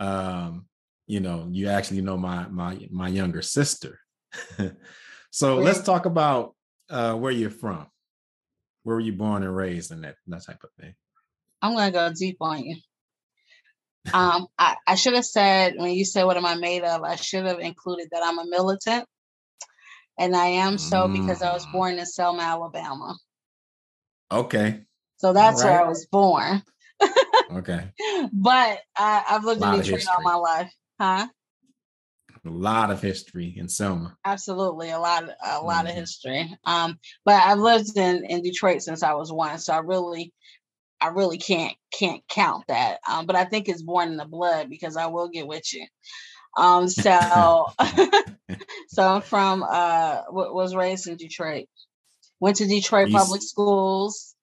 um, 0.00 0.66
you 1.06 1.20
know, 1.20 1.46
you 1.50 1.68
actually 1.68 2.00
know 2.00 2.16
my 2.16 2.48
my 2.48 2.88
my 2.90 3.08
younger 3.08 3.42
sister. 3.42 4.00
So 5.36 5.56
let's 5.56 5.82
talk 5.82 6.06
about 6.06 6.54
uh, 6.88 7.12
where 7.12 7.30
you're 7.30 7.50
from. 7.50 7.86
Where 8.86 8.94
were 8.94 9.00
you 9.00 9.14
born 9.14 9.42
and 9.42 9.56
raised, 9.56 9.90
and 9.90 10.04
that 10.04 10.14
that 10.28 10.44
type 10.44 10.62
of 10.62 10.70
thing. 10.80 10.94
I'm 11.60 11.74
gonna 11.74 11.90
go 11.90 12.12
deep 12.16 12.36
on 12.40 12.62
you. 12.62 12.76
Um, 14.14 14.46
I, 14.56 14.76
I 14.86 14.94
should 14.94 15.14
have 15.14 15.24
said 15.24 15.74
when 15.76 15.90
you 15.90 16.04
said 16.04 16.22
what 16.22 16.36
am 16.36 16.46
I 16.46 16.54
made 16.54 16.84
of, 16.84 17.02
I 17.02 17.16
should 17.16 17.46
have 17.46 17.58
included 17.58 18.10
that 18.12 18.22
I'm 18.22 18.38
a 18.38 18.46
militant. 18.46 19.04
And 20.16 20.36
I 20.36 20.46
am 20.46 20.78
so 20.78 21.08
because 21.08 21.42
I 21.42 21.52
was 21.52 21.66
mm. 21.66 21.72
born 21.72 21.98
in 21.98 22.06
Selma, 22.06 22.42
Alabama. 22.42 23.16
Okay. 24.30 24.82
So 25.16 25.32
that's 25.32 25.64
right. 25.64 25.72
where 25.72 25.84
I 25.84 25.88
was 25.88 26.06
born. 26.06 26.62
okay. 27.54 27.90
But 28.32 28.78
I, 28.96 29.24
I've 29.28 29.44
lived 29.44 29.64
in 29.64 29.80
Detroit 29.80 30.06
all 30.16 30.22
my 30.22 30.36
life. 30.36 30.72
Huh? 31.00 31.26
A 32.46 32.50
lot 32.50 32.90
of 32.90 33.02
history 33.02 33.54
in 33.56 33.68
Selma. 33.68 34.16
Absolutely, 34.24 34.90
a 34.90 34.98
lot, 34.98 35.24
a 35.24 35.60
lot 35.60 35.78
mm-hmm. 35.78 35.88
of 35.88 35.94
history. 35.94 36.56
Um, 36.64 36.98
but 37.24 37.42
I've 37.42 37.58
lived 37.58 37.96
in 37.96 38.24
in 38.24 38.42
Detroit 38.42 38.82
since 38.82 39.02
I 39.02 39.14
was 39.14 39.32
one, 39.32 39.58
so 39.58 39.72
I 39.72 39.78
really 39.78 40.32
I 41.00 41.08
really 41.08 41.38
can't 41.38 41.76
can't 41.92 42.22
count 42.28 42.64
that. 42.68 42.98
Um, 43.08 43.26
but 43.26 43.36
I 43.36 43.44
think 43.44 43.68
it's 43.68 43.82
born 43.82 44.10
in 44.10 44.16
the 44.16 44.24
blood 44.24 44.70
because 44.70 44.96
I 44.96 45.06
will 45.06 45.28
get 45.28 45.46
with 45.46 45.72
you. 45.72 45.86
Um, 46.56 46.88
so 46.88 47.66
so 48.88 49.02
I'm 49.02 49.22
from 49.22 49.62
uh 49.62 50.22
was 50.30 50.74
raised 50.74 51.08
in 51.08 51.16
Detroit. 51.16 51.66
Went 52.40 52.56
to 52.56 52.66
Detroit 52.66 53.08
East, 53.08 53.16
public 53.16 53.42
schools. 53.42 54.34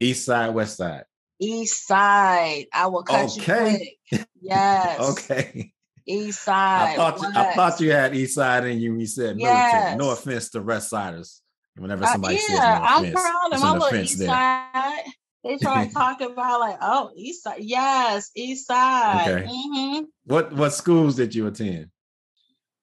East 0.00 0.26
side, 0.26 0.54
west 0.54 0.76
side. 0.76 1.04
East 1.40 1.86
side. 1.86 2.66
I 2.72 2.86
will 2.86 3.02
cut 3.02 3.30
okay. 3.38 3.88
you 4.10 4.12
quick. 4.12 4.28
Yes. 4.40 5.00
okay. 5.10 5.72
East 6.06 6.42
side. 6.42 6.92
I 6.92 6.96
thought, 6.96 7.20
you, 7.20 7.28
I 7.34 7.54
thought 7.54 7.80
you 7.80 7.92
had 7.92 8.14
east 8.14 8.34
side 8.34 8.64
and 8.64 8.80
you, 8.80 8.96
you 8.96 9.06
said 9.06 9.38
yes. 9.38 9.98
No 9.98 10.10
offense 10.10 10.50
to 10.50 10.62
West 10.62 10.90
Siders. 10.90 11.42
Whenever 11.76 12.06
somebody 12.06 12.36
uh, 12.36 12.40
yeah, 12.48 12.48
says 12.48 12.58
no 12.58 12.98
offense, 12.98 13.16
I'm 13.16 13.60
proud 13.60 13.74
of 13.82 13.92
my 13.92 14.00
east 14.00 14.18
there. 14.18 14.28
side. 14.28 15.02
They 15.46 15.58
try 15.58 15.86
to 15.86 15.92
talk 15.92 16.20
about 16.20 16.58
like, 16.60 16.78
oh, 16.80 17.10
East 17.14 17.44
Side. 17.44 17.60
Yes, 17.60 18.30
East 18.34 18.66
Side. 18.66 19.28
Okay. 19.28 19.46
Mm-hmm. 19.46 20.04
What 20.24 20.52
what 20.52 20.72
schools 20.72 21.14
did 21.14 21.34
you 21.34 21.46
attend? 21.46 21.90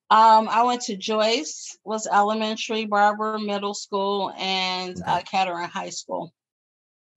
Um, 0.09 0.47
I 0.47 0.63
went 0.63 0.81
to 0.83 0.95
Joyce, 0.95 1.77
was 1.83 2.07
elementary, 2.07 2.85
Barber 2.85 3.37
Middle 3.39 3.73
School, 3.73 4.31
and 4.37 4.95
okay. 4.95 5.03
uh, 5.05 5.21
Kettering 5.23 5.67
High 5.67 5.89
School. 5.89 6.33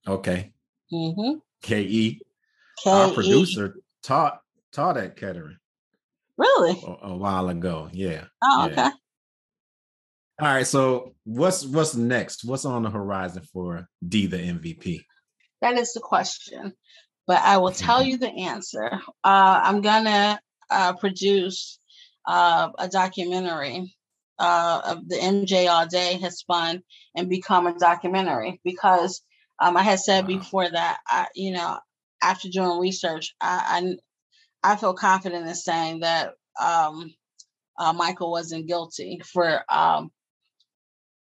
Okay. 0.09 0.53
Mm-hmm. 0.93 1.39
KE. 1.63 2.21
Our 2.87 3.13
producer 3.13 3.77
taught 4.03 4.41
taught 4.73 4.97
at 4.97 5.17
Kettering. 5.17 5.59
Really? 6.37 6.83
A, 6.87 7.09
a 7.09 7.17
while 7.17 7.49
ago. 7.49 7.89
Yeah. 7.93 8.25
Oh, 8.43 8.67
yeah. 8.67 8.73
okay. 8.73 8.91
All 10.39 10.49
right. 10.49 10.67
So 10.67 11.15
what's 11.25 11.65
what's 11.65 11.95
next? 11.95 12.45
What's 12.45 12.65
on 12.65 12.83
the 12.83 12.91
horizon 12.91 13.43
for 13.53 13.89
D 14.07 14.27
the 14.27 14.37
MVP? 14.37 15.05
That 15.63 15.79
is 15.79 15.95
the 15.95 16.01
question. 16.01 16.75
But 17.27 17.43
I 17.43 17.57
will 17.57 17.73
tell 17.73 18.03
you 18.05 18.19
the 18.19 18.31
answer. 18.31 18.93
Uh, 19.25 19.61
I'm 19.63 19.81
gonna 19.81 20.39
uh, 20.71 20.93
produce 20.95 21.79
uh, 22.27 22.71
a 22.79 22.89
documentary 22.89 23.97
uh, 24.39 24.83
of 24.85 25.09
the 25.09 25.17
MJ 25.17 25.71
All 25.71 25.87
Day 25.87 26.19
has 26.19 26.39
spun 26.39 26.83
and 27.15 27.31
become 27.31 27.67
a 27.67 27.79
documentary 27.79 28.61
because 28.63 29.23
um, 29.59 29.77
I 29.77 29.83
had 29.83 30.01
said 30.01 30.23
wow. 30.23 30.39
before 30.39 30.71
that 30.71 30.99
I, 31.09 31.29
you 31.35 31.53
know, 31.53 31.79
after 32.23 32.49
doing 32.49 32.79
research, 32.79 33.35
I 33.41 33.97
I, 34.73 34.77
feel 34.77 34.95
confident 34.95 35.47
in 35.47 35.55
saying 35.55 36.01
that 36.01 36.33
um, 36.61 37.15
uh, 37.79 37.93
Michael 37.93 38.31
wasn't 38.31 38.67
guilty 38.67 39.21
for 39.25 39.63
um, 39.69 40.11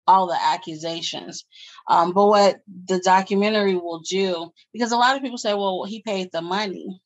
all 0.07 0.27
the 0.27 0.39
accusations. 0.41 1.45
Um, 1.89 2.13
but 2.13 2.27
what 2.27 2.57
the 2.87 3.01
documentary 3.01 3.75
will 3.75 4.01
do, 4.01 4.53
because 4.73 4.93
a 4.93 4.97
lot 4.97 5.17
of 5.17 5.23
people 5.23 5.39
say, 5.39 5.55
well, 5.55 5.85
he 5.85 6.03
paid 6.03 6.31
the 6.33 6.43
money. 6.43 7.01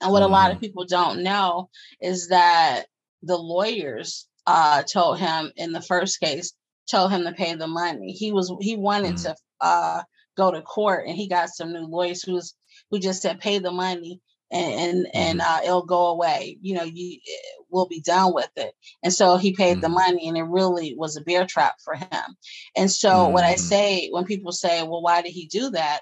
And 0.00 0.12
what 0.12 0.22
mm-hmm. 0.22 0.30
a 0.30 0.32
lot 0.32 0.50
of 0.50 0.56
mm-hmm. 0.56 0.66
people 0.66 0.84
don't 0.86 1.22
know 1.22 1.70
is 2.00 2.28
that 2.28 2.84
the 3.22 3.36
lawyers 3.36 4.28
uh, 4.46 4.82
told 4.82 5.18
him 5.18 5.52
in 5.56 5.72
the 5.72 5.82
first 5.82 6.20
case, 6.20 6.52
told 6.90 7.10
him 7.10 7.24
to 7.24 7.32
pay 7.32 7.54
the 7.54 7.66
money. 7.66 8.12
He 8.12 8.32
was 8.32 8.52
he 8.60 8.76
wanted 8.76 9.16
mm-hmm. 9.16 9.32
to 9.32 9.36
uh, 9.60 10.02
go 10.36 10.50
to 10.50 10.62
court, 10.62 11.06
and 11.06 11.16
he 11.16 11.28
got 11.28 11.50
some 11.50 11.72
new 11.72 11.86
lawyers 11.86 12.22
who's 12.22 12.54
who 12.90 12.98
just 12.98 13.22
said 13.22 13.40
pay 13.40 13.58
the 13.58 13.72
money 13.72 14.20
and 14.50 15.06
and, 15.12 15.40
mm-hmm. 15.40 15.40
uh, 15.40 15.60
it'll 15.64 15.84
go 15.84 16.08
away. 16.08 16.58
You 16.60 16.74
know, 16.74 16.84
you 16.84 17.14
eh, 17.16 17.62
will 17.70 17.86
be 17.86 18.00
done 18.00 18.32
with 18.34 18.50
it. 18.56 18.72
And 19.02 19.12
so 19.12 19.36
he 19.36 19.54
paid 19.54 19.72
mm-hmm. 19.72 19.80
the 19.82 19.88
money, 19.88 20.28
and 20.28 20.36
it 20.36 20.44
really 20.44 20.94
was 20.96 21.16
a 21.16 21.22
bear 21.22 21.46
trap 21.46 21.76
for 21.84 21.94
him. 21.94 22.36
And 22.76 22.90
so 22.90 23.10
mm-hmm. 23.10 23.32
what 23.32 23.44
I 23.44 23.54
mm-hmm. 23.54 23.60
say 23.60 24.08
when 24.10 24.24
people 24.24 24.52
say, 24.52 24.82
"Well, 24.82 25.02
why 25.02 25.22
did 25.22 25.32
he 25.32 25.46
do 25.46 25.70
that?" 25.70 26.00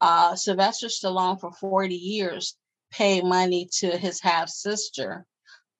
Uh, 0.00 0.34
Sylvester 0.36 0.86
Stallone 0.86 1.40
for 1.40 1.52
forty 1.52 1.96
years 1.96 2.56
paid 2.92 3.24
money 3.24 3.68
to 3.78 3.96
his 3.96 4.20
half 4.20 4.48
sister 4.48 5.24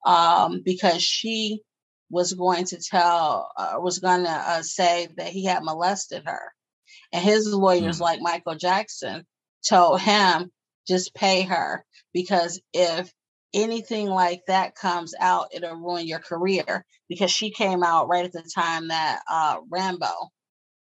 um, 0.06 0.62
because 0.64 1.02
she 1.02 1.62
was 2.08 2.32
going 2.32 2.64
to 2.64 2.78
tell, 2.78 3.50
uh, 3.56 3.74
was 3.78 3.98
going 3.98 4.24
to 4.24 4.30
uh, 4.30 4.62
say 4.62 5.08
that 5.16 5.28
he 5.28 5.44
had 5.44 5.62
molested 5.62 6.24
her. 6.26 6.52
And 7.12 7.22
his 7.22 7.52
lawyers, 7.52 7.98
mm. 7.98 8.02
like 8.02 8.20
Michael 8.20 8.56
Jackson, 8.56 9.26
told 9.68 10.00
him 10.00 10.50
just 10.90 11.14
pay 11.14 11.42
her 11.42 11.84
because 12.12 12.60
if 12.74 13.12
anything 13.54 14.08
like 14.08 14.42
that 14.46 14.74
comes 14.74 15.14
out, 15.18 15.48
it'll 15.52 15.76
ruin 15.76 16.06
your 16.06 16.18
career 16.18 16.84
because 17.08 17.30
she 17.30 17.50
came 17.50 17.82
out 17.82 18.08
right 18.08 18.24
at 18.24 18.32
the 18.32 18.48
time 18.54 18.88
that 18.88 19.20
uh, 19.30 19.58
Rambo 19.70 20.30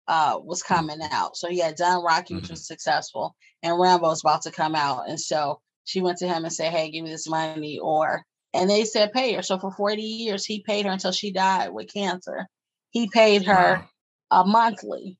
uh, 0.08 0.38
was 0.42 0.62
mm. 0.62 0.66
coming 0.66 1.00
out. 1.10 1.36
So 1.36 1.48
he 1.48 1.58
had 1.58 1.76
done 1.76 2.04
Rocky, 2.04 2.34
which 2.34 2.44
mm-hmm. 2.44 2.52
was 2.52 2.66
successful, 2.66 3.34
and 3.62 3.78
Rambo 3.78 4.08
was 4.08 4.22
about 4.22 4.42
to 4.42 4.52
come 4.52 4.74
out. 4.74 5.08
And 5.08 5.20
so 5.20 5.60
she 5.84 6.00
went 6.00 6.18
to 6.18 6.28
him 6.28 6.44
and 6.44 6.52
said, 6.52 6.72
Hey, 6.72 6.90
give 6.90 7.04
me 7.04 7.10
this 7.10 7.28
money, 7.28 7.78
or 7.78 8.24
and 8.54 8.70
they 8.70 8.84
said 8.84 9.12
pay 9.12 9.34
her. 9.34 9.42
So 9.42 9.58
for 9.58 9.70
40 9.70 10.02
years, 10.02 10.44
he 10.44 10.62
paid 10.62 10.86
her 10.86 10.92
until 10.92 11.12
she 11.12 11.32
died 11.32 11.72
with 11.72 11.92
cancer. 11.92 12.46
He 12.90 13.08
paid 13.08 13.44
her 13.44 13.82
wow. 14.30 14.42
a 14.42 14.46
monthly 14.46 15.18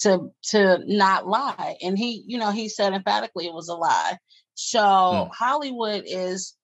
to 0.00 0.30
to 0.50 0.78
not 0.86 1.26
lie. 1.26 1.76
And 1.82 1.98
he, 1.98 2.24
you 2.26 2.38
know, 2.38 2.50
he 2.50 2.68
said 2.68 2.92
emphatically 2.92 3.46
it 3.46 3.54
was 3.54 3.68
a 3.68 3.74
lie. 3.74 4.18
So 4.54 5.26
hmm. 5.26 5.30
Hollywood 5.32 6.04
is 6.06 6.54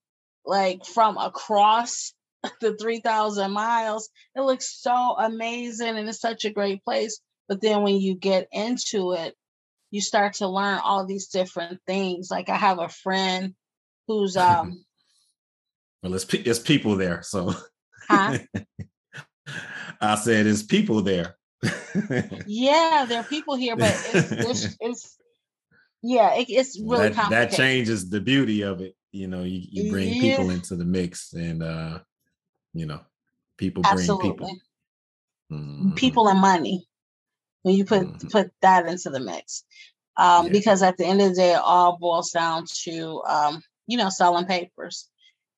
like 0.45 0.85
from 0.85 1.17
across 1.17 2.13
the 2.61 2.75
3,000 2.75 3.51
miles. 3.51 4.09
It 4.35 4.41
looks 4.41 4.81
so 4.81 5.15
amazing 5.17 5.97
and 5.97 6.09
it's 6.09 6.19
such 6.19 6.45
a 6.45 6.51
great 6.51 6.83
place. 6.83 7.19
But 7.47 7.61
then 7.61 7.83
when 7.83 7.97
you 7.97 8.15
get 8.15 8.47
into 8.51 9.13
it, 9.13 9.35
you 9.91 10.01
start 10.01 10.35
to 10.35 10.47
learn 10.47 10.79
all 10.83 11.05
these 11.05 11.27
different 11.27 11.79
things. 11.85 12.29
Like 12.31 12.49
I 12.49 12.55
have 12.55 12.79
a 12.79 12.89
friend 12.89 13.53
who's 14.07 14.37
um 14.37 14.83
well 16.01 16.15
it's 16.15 16.25
it's 16.33 16.59
people 16.59 16.95
there 16.95 17.21
so 17.21 17.53
huh? 18.09 18.37
I 20.01 20.15
said 20.15 20.47
it's 20.47 20.63
people 20.63 21.01
there 21.01 21.37
yeah, 22.47 23.05
there 23.07 23.19
are 23.19 23.23
people 23.23 23.55
here, 23.55 23.75
but 23.75 23.91
it's, 24.13 24.31
it's, 24.31 24.77
it's 24.79 25.17
yeah, 26.01 26.33
it, 26.35 26.49
it's 26.49 26.79
really 26.79 27.09
that, 27.09 27.29
that, 27.29 27.51
changes 27.51 28.09
the 28.09 28.19
beauty 28.19 28.63
of 28.63 28.81
it. 28.81 28.95
You 29.11 29.27
know, 29.27 29.43
you, 29.43 29.61
you 29.69 29.91
bring 29.91 30.07
yeah. 30.09 30.37
people 30.37 30.49
into 30.49 30.75
the 30.75 30.85
mix, 30.85 31.33
and 31.33 31.61
uh, 31.61 31.99
you 32.73 32.85
know, 32.85 33.01
people 33.57 33.83
bring 33.83 33.93
Absolutely. 33.93 34.31
people. 34.31 34.57
Mm-hmm. 35.51 35.91
People 35.91 36.27
and 36.29 36.39
money. 36.39 36.87
When 37.61 37.75
you 37.75 37.85
put 37.85 38.01
mm-hmm. 38.01 38.27
put 38.29 38.51
that 38.61 38.87
into 38.87 39.11
the 39.11 39.19
mix, 39.19 39.63
um, 40.17 40.47
yeah. 40.47 40.51
because 40.51 40.81
at 40.81 40.97
the 40.97 41.05
end 41.05 41.21
of 41.21 41.29
the 41.29 41.35
day, 41.35 41.53
it 41.53 41.61
all 41.63 41.97
boils 41.97 42.31
down 42.31 42.65
to 42.83 43.21
um, 43.27 43.61
you 43.85 43.97
know 43.97 44.09
selling 44.09 44.45
papers. 44.45 45.07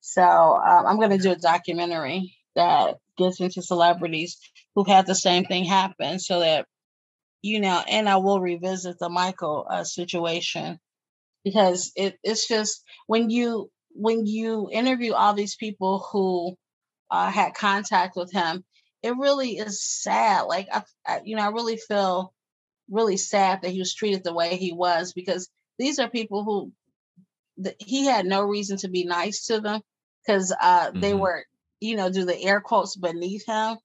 So 0.00 0.22
um, 0.22 0.86
I'm 0.86 0.96
going 0.96 1.10
to 1.10 1.18
do 1.18 1.32
a 1.32 1.36
documentary 1.36 2.36
that 2.56 2.98
gets 3.16 3.40
into 3.40 3.62
celebrities 3.62 4.38
who've 4.74 4.86
had 4.86 5.06
the 5.06 5.14
same 5.14 5.44
thing 5.44 5.64
happen 5.64 6.18
so 6.18 6.40
that 6.40 6.66
you 7.42 7.60
know 7.60 7.82
and 7.88 8.08
i 8.08 8.16
will 8.16 8.40
revisit 8.40 8.98
the 8.98 9.08
michael 9.08 9.66
uh, 9.68 9.84
situation 9.84 10.78
because 11.44 11.92
it, 11.94 12.18
it's 12.22 12.48
just 12.48 12.82
when 13.06 13.30
you 13.30 13.70
when 13.92 14.26
you 14.26 14.68
interview 14.72 15.12
all 15.12 15.34
these 15.34 15.56
people 15.56 16.06
who 16.10 16.56
uh, 17.10 17.30
had 17.30 17.54
contact 17.54 18.16
with 18.16 18.32
him 18.32 18.64
it 19.02 19.16
really 19.18 19.58
is 19.58 19.84
sad 19.84 20.42
like 20.42 20.66
I, 20.72 20.82
I, 21.06 21.20
you 21.24 21.36
know 21.36 21.42
i 21.42 21.48
really 21.48 21.76
feel 21.76 22.32
really 22.90 23.16
sad 23.16 23.62
that 23.62 23.70
he 23.70 23.78
was 23.78 23.94
treated 23.94 24.24
the 24.24 24.34
way 24.34 24.56
he 24.56 24.72
was 24.72 25.12
because 25.12 25.48
these 25.78 25.98
are 25.98 26.08
people 26.08 26.44
who 26.44 26.72
the, 27.56 27.74
he 27.78 28.06
had 28.06 28.26
no 28.26 28.42
reason 28.42 28.76
to 28.78 28.88
be 28.88 29.04
nice 29.04 29.46
to 29.46 29.60
them 29.60 29.80
because 30.26 30.54
uh, 30.60 30.88
mm-hmm. 30.88 31.00
they 31.00 31.14
were 31.14 31.44
you 31.80 31.96
know 31.96 32.10
do 32.10 32.24
the 32.24 32.42
air 32.42 32.60
quotes 32.60 32.96
beneath 32.96 33.46
him 33.46 33.76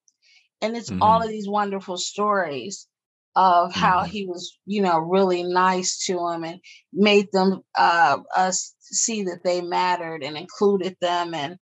and 0.61 0.75
it's 0.75 0.89
mm-hmm. 0.89 1.01
all 1.01 1.21
of 1.21 1.29
these 1.29 1.47
wonderful 1.47 1.97
stories 1.97 2.87
of 3.35 3.73
how 3.73 4.01
mm-hmm. 4.01 4.09
he 4.09 4.25
was 4.25 4.57
you 4.65 4.81
know 4.81 4.97
really 4.99 5.43
nice 5.43 6.05
to 6.05 6.15
them 6.15 6.43
and 6.43 6.59
made 6.93 7.27
them 7.31 7.61
uh 7.77 8.17
us 8.35 8.75
see 8.81 9.23
that 9.23 9.43
they 9.43 9.61
mattered 9.61 10.23
and 10.23 10.35
included 10.35 10.95
them 10.99 11.33
and 11.33 11.57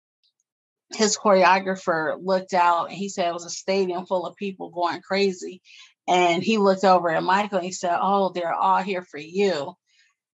his 0.94 1.16
choreographer 1.16 2.16
looked 2.22 2.54
out 2.54 2.86
and 2.86 2.96
he 2.96 3.08
said 3.08 3.28
it 3.28 3.34
was 3.34 3.44
a 3.44 3.50
stadium 3.50 4.06
full 4.06 4.26
of 4.26 4.36
people 4.36 4.70
going 4.70 5.00
crazy. 5.00 5.62
And 6.06 6.42
he 6.42 6.58
looked 6.58 6.84
over 6.84 7.10
at 7.10 7.22
Michael 7.22 7.58
and 7.58 7.66
he 7.66 7.72
said, 7.72 7.98
Oh, 8.00 8.30
they're 8.30 8.52
all 8.52 8.82
here 8.82 9.02
for 9.02 9.18
you. 9.18 9.74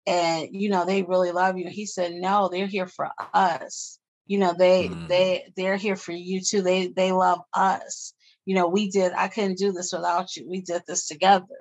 And 0.07 0.49
you 0.53 0.71
know, 0.71 0.87
they 0.87 1.03
really 1.03 1.33
love 1.33 1.59
you. 1.59 1.69
He 1.69 1.87
said, 1.87 2.13
No, 2.15 2.49
they're 2.49 2.67
here 2.67 2.87
for 2.87 3.11
us. 3.35 3.99
You 4.27 4.39
know, 4.39 4.55
they 4.57 4.89
mm. 4.89 5.09
they 5.09 5.53
they're 5.57 5.77
here 5.77 5.97
for 5.97 6.13
you 6.13 6.41
too. 6.41 6.63
They 6.63 6.89
they 6.89 7.13
love 7.13 7.41
us. 7.55 8.15
You 8.49 8.55
know, 8.55 8.69
we 8.69 8.91
did, 8.91 9.13
I 9.13 9.29
couldn't 9.29 9.59
do 9.59 9.73
this 9.73 9.93
without 9.93 10.35
you. 10.35 10.49
We 10.49 10.63
did 10.63 10.83
this 10.87 11.07
together. 11.07 11.61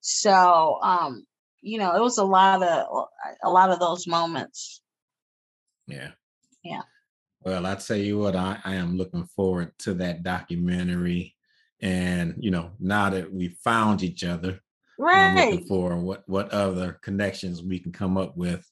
So 0.00 0.78
um, 0.82 1.24
you 1.60 1.78
know, 1.78 1.94
it 1.94 2.00
was 2.00 2.18
a 2.18 2.24
lot 2.24 2.62
of 2.62 3.06
a 3.42 3.50
lot 3.50 3.70
of 3.70 3.78
those 3.78 4.06
moments. 4.06 4.80
Yeah. 5.86 6.10
Yeah. 6.64 6.82
Well, 7.42 7.66
I 7.66 7.76
tell 7.76 7.96
you 7.96 8.18
what, 8.18 8.36
I, 8.36 8.58
I 8.64 8.74
am 8.74 8.96
looking 8.96 9.26
forward 9.36 9.72
to 9.80 9.94
that 9.94 10.22
documentary. 10.22 11.36
And 11.80 12.34
you 12.38 12.50
know, 12.50 12.72
now 12.80 13.10
that 13.10 13.32
we 13.32 13.48
found 13.48 14.02
each 14.02 14.24
other, 14.24 14.60
right. 14.98 15.62
For 15.68 15.96
what 15.96 16.28
what 16.28 16.50
other 16.50 16.98
connections 17.02 17.62
we 17.62 17.78
can 17.78 17.92
come 17.92 18.16
up 18.16 18.36
with 18.36 18.68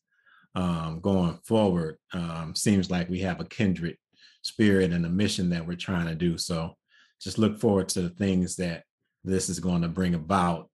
um, 0.56 1.00
going 1.00 1.38
forward. 1.44 1.98
Um, 2.12 2.54
seems 2.56 2.90
like 2.90 3.08
we 3.08 3.20
have 3.20 3.40
a 3.40 3.44
kindred 3.44 3.98
spirit 4.42 4.92
and 4.92 5.06
a 5.06 5.10
mission 5.10 5.50
that 5.50 5.66
we're 5.66 5.76
trying 5.76 6.06
to 6.06 6.14
do. 6.14 6.38
So 6.38 6.76
just 7.20 7.38
look 7.38 7.58
forward 7.58 7.88
to 7.90 8.02
the 8.02 8.10
things 8.10 8.56
that 8.56 8.84
this 9.24 9.48
is 9.48 9.60
going 9.60 9.82
to 9.82 9.88
bring 9.88 10.14
about. 10.14 10.68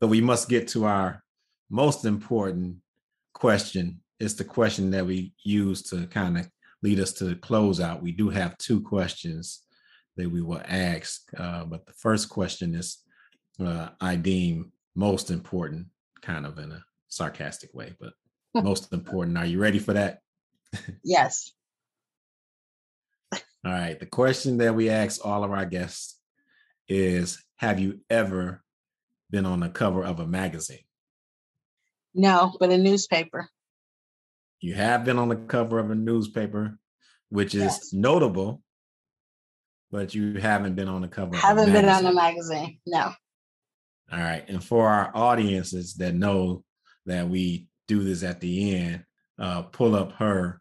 But 0.00 0.08
we 0.08 0.20
must 0.20 0.48
get 0.48 0.68
to 0.68 0.84
our 0.84 1.22
most 1.70 2.04
important 2.04 2.76
question. 3.34 4.00
It's 4.18 4.34
the 4.34 4.44
question 4.44 4.90
that 4.90 5.06
we 5.06 5.32
use 5.44 5.82
to 5.84 6.06
kind 6.06 6.38
of 6.38 6.48
lead 6.82 7.00
us 7.00 7.12
to 7.14 7.24
the 7.24 7.36
closeout. 7.36 8.02
We 8.02 8.12
do 8.12 8.28
have 8.28 8.58
two 8.58 8.80
questions 8.80 9.62
that 10.16 10.30
we 10.30 10.42
will 10.42 10.62
ask, 10.66 11.22
uh, 11.38 11.64
but 11.64 11.86
the 11.86 11.92
first 11.92 12.28
question 12.28 12.74
is 12.74 12.98
uh, 13.60 13.90
I 14.00 14.16
deem 14.16 14.72
most 14.94 15.30
important, 15.30 15.86
kind 16.20 16.44
of 16.44 16.58
in 16.58 16.72
a 16.72 16.84
sarcastic 17.08 17.72
way, 17.72 17.94
but 17.98 18.12
most 18.62 18.92
important. 18.92 19.38
Are 19.38 19.46
you 19.46 19.58
ready 19.58 19.78
for 19.78 19.94
that? 19.94 20.18
Yes. 21.04 21.52
All 23.64 23.72
right. 23.72 23.98
The 23.98 24.06
question 24.06 24.58
that 24.58 24.74
we 24.74 24.90
ask 24.90 25.24
all 25.24 25.44
of 25.44 25.52
our 25.52 25.66
guests 25.66 26.18
is 26.88 27.42
Have 27.56 27.78
you 27.78 28.00
ever 28.10 28.62
been 29.30 29.46
on 29.46 29.60
the 29.60 29.68
cover 29.68 30.04
of 30.04 30.20
a 30.20 30.26
magazine? 30.26 30.84
No, 32.14 32.54
but 32.58 32.70
a 32.70 32.78
newspaper. 32.78 33.48
You 34.60 34.74
have 34.74 35.04
been 35.04 35.18
on 35.18 35.28
the 35.28 35.36
cover 35.36 35.78
of 35.78 35.90
a 35.90 35.94
newspaper, 35.94 36.78
which 37.30 37.54
is 37.54 37.62
yes. 37.62 37.92
notable, 37.92 38.62
but 39.90 40.14
you 40.14 40.34
haven't 40.34 40.74
been 40.74 40.88
on 40.88 41.02
the 41.02 41.08
cover. 41.08 41.36
Haven't 41.36 41.72
been 41.72 41.88
on 41.88 42.06
a 42.06 42.12
magazine. 42.12 42.78
No. 42.86 43.12
All 44.12 44.18
right. 44.18 44.44
And 44.48 44.62
for 44.62 44.88
our 44.88 45.10
audiences 45.14 45.94
that 45.94 46.14
know 46.14 46.64
that 47.06 47.28
we 47.28 47.68
do 47.88 48.04
this 48.04 48.22
at 48.22 48.40
the 48.40 48.74
end, 48.74 49.04
uh, 49.38 49.62
pull 49.62 49.94
up 49.94 50.12
her 50.12 50.60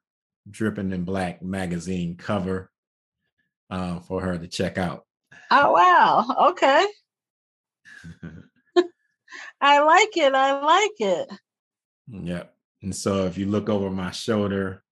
Dripping 0.49 0.91
in 0.91 1.03
Black 1.03 1.43
magazine 1.43 2.15
cover 2.17 2.71
uh, 3.71 3.99
for 4.01 4.21
her 4.21 4.37
to 4.37 4.47
check 4.47 4.77
out. 4.77 5.05
Oh, 5.49 5.71
wow. 5.71 6.49
Okay. 6.51 6.85
I 9.61 9.79
like 9.79 10.17
it. 10.17 10.33
I 10.33 10.61
like 10.61 10.99
it. 10.99 11.29
Yep. 12.07 12.53
And 12.83 12.95
so 12.95 13.25
if 13.25 13.37
you 13.37 13.45
look 13.47 13.69
over 13.69 13.89
my 13.89 14.11
shoulder, 14.11 14.83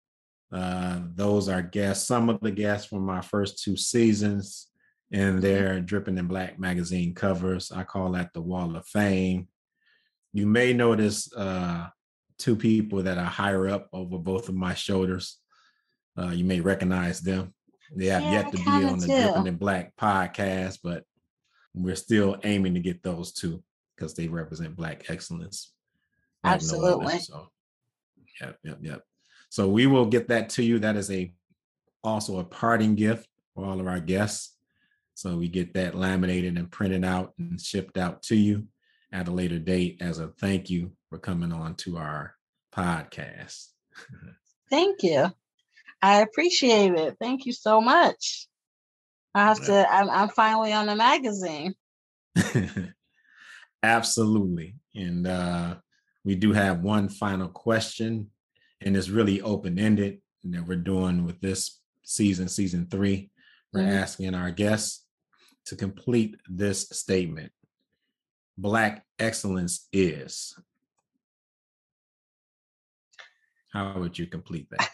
uh, 0.52 1.00
those 1.14 1.48
are 1.48 1.62
guests, 1.62 2.06
some 2.06 2.28
of 2.28 2.40
the 2.40 2.50
guests 2.50 2.88
from 2.88 3.04
my 3.04 3.20
first 3.20 3.62
two 3.62 3.76
seasons 3.76 4.68
and 5.12 5.34
mm-hmm. 5.34 5.40
their 5.40 5.80
Dripping 5.80 6.18
in 6.18 6.26
Black 6.26 6.58
magazine 6.58 7.14
covers. 7.14 7.70
I 7.72 7.84
call 7.84 8.12
that 8.12 8.32
the 8.32 8.40
Wall 8.40 8.76
of 8.76 8.86
Fame. 8.86 9.48
You 10.32 10.46
may 10.46 10.72
notice 10.72 11.32
uh, 11.34 11.88
two 12.38 12.56
people 12.56 13.02
that 13.02 13.18
are 13.18 13.24
higher 13.24 13.68
up 13.68 13.88
over 13.92 14.18
both 14.18 14.48
of 14.48 14.54
my 14.54 14.74
shoulders. 14.74 15.38
Uh, 16.16 16.28
you 16.28 16.44
may 16.44 16.60
recognize 16.60 17.20
them. 17.20 17.54
They 17.94 18.06
have 18.06 18.22
yeah, 18.22 18.32
yet 18.32 18.52
to 18.52 18.58
be 18.58 18.70
on 18.70 18.98
the 18.98 19.06
Dripping 19.06 19.46
in 19.46 19.56
Black 19.56 19.96
podcast, 19.96 20.78
but 20.82 21.04
we're 21.74 21.96
still 21.96 22.36
aiming 22.44 22.74
to 22.74 22.80
get 22.80 23.02
those 23.02 23.32
two 23.32 23.62
because 23.96 24.14
they 24.14 24.28
represent 24.28 24.76
Black 24.76 25.10
excellence. 25.10 25.72
Absolutely. 26.44 27.14
No 27.14 27.18
so 27.18 27.48
Yep, 28.40 28.58
yep, 28.64 28.78
yep. 28.80 29.02
So 29.50 29.68
we 29.68 29.86
will 29.86 30.06
get 30.06 30.28
that 30.28 30.48
to 30.50 30.62
you. 30.62 30.78
That 30.78 30.96
is 30.96 31.10
a 31.10 31.32
also 32.02 32.38
a 32.38 32.44
parting 32.44 32.94
gift 32.94 33.28
for 33.54 33.64
all 33.64 33.80
of 33.80 33.86
our 33.86 34.00
guests. 34.00 34.56
So 35.14 35.36
we 35.36 35.48
get 35.48 35.74
that 35.74 35.94
laminated 35.94 36.56
and 36.56 36.70
printed 36.70 37.04
out 37.04 37.34
and 37.38 37.60
shipped 37.60 37.98
out 37.98 38.22
to 38.24 38.36
you 38.36 38.66
at 39.12 39.28
a 39.28 39.32
later 39.32 39.58
date 39.58 39.98
as 40.00 40.18
a 40.18 40.28
thank 40.28 40.70
you 40.70 40.92
for 41.10 41.18
coming 41.18 41.52
on 41.52 41.74
to 41.76 41.98
our 41.98 42.34
podcast. 42.72 43.66
thank 44.70 45.02
you. 45.02 45.30
I 46.02 46.20
appreciate 46.20 46.94
it. 46.94 47.16
Thank 47.20 47.46
you 47.46 47.52
so 47.52 47.80
much. 47.80 48.48
I 49.34 49.44
have 49.44 49.64
to, 49.66 49.92
I'm, 49.92 50.10
I'm 50.10 50.28
finally 50.28 50.72
on 50.72 50.86
the 50.86 50.96
magazine. 50.96 51.74
Absolutely. 53.82 54.74
And 54.94 55.26
uh, 55.26 55.76
we 56.24 56.34
do 56.34 56.52
have 56.52 56.80
one 56.80 57.08
final 57.08 57.48
question, 57.48 58.30
and 58.80 58.96
it's 58.96 59.08
really 59.08 59.40
open 59.40 59.78
ended 59.78 60.20
that 60.44 60.66
we're 60.66 60.76
doing 60.76 61.24
with 61.24 61.40
this 61.40 61.80
season, 62.02 62.48
season 62.48 62.86
three. 62.90 63.30
We're 63.72 63.80
mm-hmm. 63.82 63.98
asking 63.98 64.34
our 64.34 64.50
guests 64.50 65.04
to 65.66 65.76
complete 65.76 66.36
this 66.48 66.88
statement 66.88 67.52
Black 68.58 69.06
excellence 69.18 69.88
is. 69.90 70.54
How 73.72 73.98
would 73.98 74.18
you 74.18 74.26
complete 74.26 74.68
that? 74.70 74.90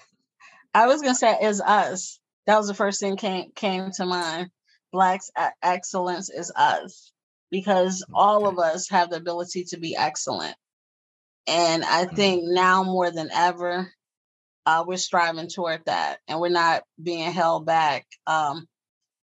I 0.76 0.86
was 0.88 1.00
going 1.00 1.14
to 1.14 1.18
say, 1.18 1.38
is 1.40 1.62
us. 1.62 2.20
That 2.46 2.58
was 2.58 2.68
the 2.68 2.74
first 2.74 3.00
thing 3.00 3.16
came 3.16 3.50
came 3.56 3.90
to 3.92 4.04
mind. 4.04 4.50
Black's 4.92 5.30
excellence 5.62 6.28
is 6.28 6.52
us 6.54 7.12
because 7.50 8.04
all 8.12 8.46
of 8.46 8.58
us 8.58 8.90
have 8.90 9.08
the 9.08 9.16
ability 9.16 9.64
to 9.70 9.78
be 9.78 9.96
excellent. 9.96 10.54
And 11.46 11.82
I 11.82 12.04
mm-hmm. 12.04 12.14
think 12.14 12.42
now 12.44 12.82
more 12.82 13.10
than 13.10 13.30
ever, 13.32 13.90
uh, 14.66 14.84
we're 14.86 14.98
striving 14.98 15.48
toward 15.48 15.82
that, 15.86 16.18
and 16.28 16.40
we're 16.40 16.50
not 16.50 16.82
being 17.02 17.32
held 17.32 17.64
back 17.64 18.04
um, 18.26 18.66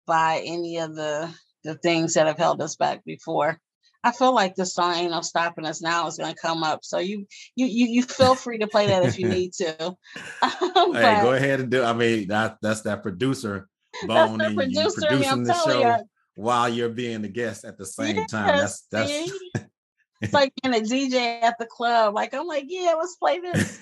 by 0.07 0.43
any 0.45 0.79
of 0.79 0.95
the 0.95 1.35
the 1.65 1.75
things 1.75 2.15
that 2.15 2.29
have 2.29 2.39
held 2.39 2.63
us 2.63 2.77
back 2.77 3.05
before. 3.05 3.59
I 4.03 4.13
feel 4.13 4.35
like 4.35 4.55
the 4.55 4.65
song 4.65 4.95
"Ain't 4.95 5.11
No 5.11 5.21
Stopping 5.21 5.67
Us 5.67 5.83
Now" 5.83 6.07
is 6.07 6.17
going 6.17 6.33
to 6.33 6.41
come 6.41 6.63
up, 6.63 6.85
so 6.85 6.99
you 6.99 7.27
you 7.55 7.67
you 7.67 7.87
you 7.87 8.03
feel 8.03 8.35
free 8.35 8.59
to 8.59 8.67
play 8.67 8.87
that 8.87 9.05
if 9.05 9.19
you 9.19 9.29
need 9.29 9.53
to. 9.55 9.97
but, 10.41 10.53
hey, 10.93 11.21
go 11.23 11.33
ahead 11.33 11.61
and 11.61 11.71
do. 11.71 11.83
I 11.85 11.93
mean, 11.93 12.29
that 12.29 12.59
that's 12.63 12.83
that 12.83 13.03
producer 13.03 13.69
bone 14.07 14.39
that's 14.39 14.51
the 14.51 14.57
producer, 14.57 15.07
producing 15.07 15.43
the 15.45 15.55
show 15.55 15.81
you. 15.81 16.05
while 16.35 16.69
you're 16.69 16.89
being 16.89 17.23
the 17.23 17.29
guest 17.29 17.65
at 17.65 17.77
the 17.77 17.87
same 17.87 18.25
time. 18.27 18.59
That's 18.59 18.87
that's 18.91 19.33
it's 20.21 20.33
like 20.33 20.53
being 20.63 20.75
a 20.75 20.81
DJ 20.81 21.43
at 21.43 21.59
the 21.59 21.67
club. 21.67 22.15
Like 22.15 22.35
I'm 22.35 22.47
like, 22.47 22.65
yeah, 22.69 22.95
let's 22.97 23.17
play 23.17 23.41
this. 23.41 23.79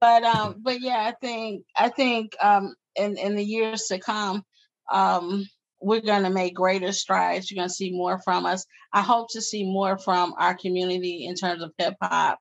but 0.00 0.22
um, 0.24 0.56
but 0.60 0.80
yeah, 0.80 0.98
I 0.98 1.12
think 1.20 1.64
I 1.76 1.88
think 1.88 2.36
um 2.40 2.74
in 2.94 3.16
in 3.18 3.34
the 3.34 3.44
years 3.44 3.84
to 3.84 3.98
come, 3.98 4.44
um, 4.92 5.44
we're 5.80 6.00
gonna 6.00 6.30
make 6.30 6.54
greater 6.54 6.92
strides. 6.92 7.50
You're 7.50 7.60
gonna 7.62 7.68
see 7.68 7.90
more 7.90 8.20
from 8.22 8.46
us. 8.46 8.64
I 8.92 9.02
hope 9.02 9.28
to 9.30 9.42
see 9.42 9.64
more 9.64 9.98
from 9.98 10.34
our 10.38 10.54
community 10.54 11.26
in 11.26 11.34
terms 11.34 11.62
of 11.62 11.72
hip 11.78 11.94
hop, 12.02 12.38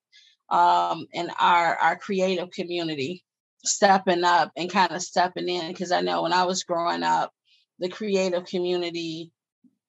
um, 0.49 1.07
and 1.13 1.31
our 1.39 1.75
our 1.75 1.95
creative 1.97 2.51
community 2.51 3.23
stepping 3.63 4.23
up 4.23 4.51
and 4.55 4.71
kind 4.71 4.91
of 4.91 5.01
stepping 5.01 5.49
in 5.49 5.67
because 5.67 5.91
I 5.91 6.01
know 6.01 6.21
when 6.21 6.33
I 6.33 6.45
was 6.45 6.63
growing 6.63 7.03
up, 7.03 7.31
the 7.79 7.89
creative 7.89 8.45
community 8.45 9.31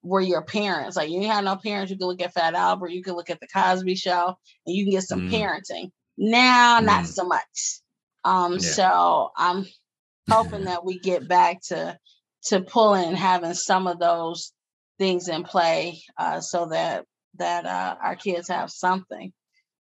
were 0.02 0.20
your 0.20 0.42
parents. 0.42 0.96
Like 0.96 1.10
you 1.10 1.26
had 1.26 1.44
no 1.44 1.56
parents, 1.56 1.90
you 1.90 1.98
can 1.98 2.06
look 2.06 2.22
at 2.22 2.32
Fat 2.32 2.54
Albert, 2.54 2.90
you 2.90 3.02
can 3.02 3.14
look 3.14 3.30
at 3.30 3.40
the 3.40 3.48
Cosby 3.48 3.96
Show, 3.96 4.36
and 4.66 4.76
you 4.76 4.84
can 4.84 4.92
get 4.92 5.02
some 5.02 5.22
mm. 5.22 5.30
parenting. 5.30 5.90
Now, 6.16 6.80
mm. 6.80 6.84
not 6.84 7.06
so 7.06 7.24
much. 7.24 7.80
Um, 8.24 8.54
yeah. 8.54 8.58
so 8.58 9.30
I'm 9.36 9.66
hoping 10.30 10.64
that 10.64 10.84
we 10.84 10.98
get 10.98 11.28
back 11.28 11.60
to 11.68 11.98
to 12.46 12.60
pulling 12.60 13.08
and 13.08 13.16
having 13.16 13.54
some 13.54 13.86
of 13.86 13.98
those 13.98 14.52
things 14.98 15.28
in 15.28 15.44
play, 15.44 16.00
uh, 16.18 16.40
so 16.40 16.66
that 16.66 17.04
that 17.38 17.66
uh, 17.66 17.96
our 18.02 18.16
kids 18.16 18.48
have 18.48 18.70
something 18.70 19.32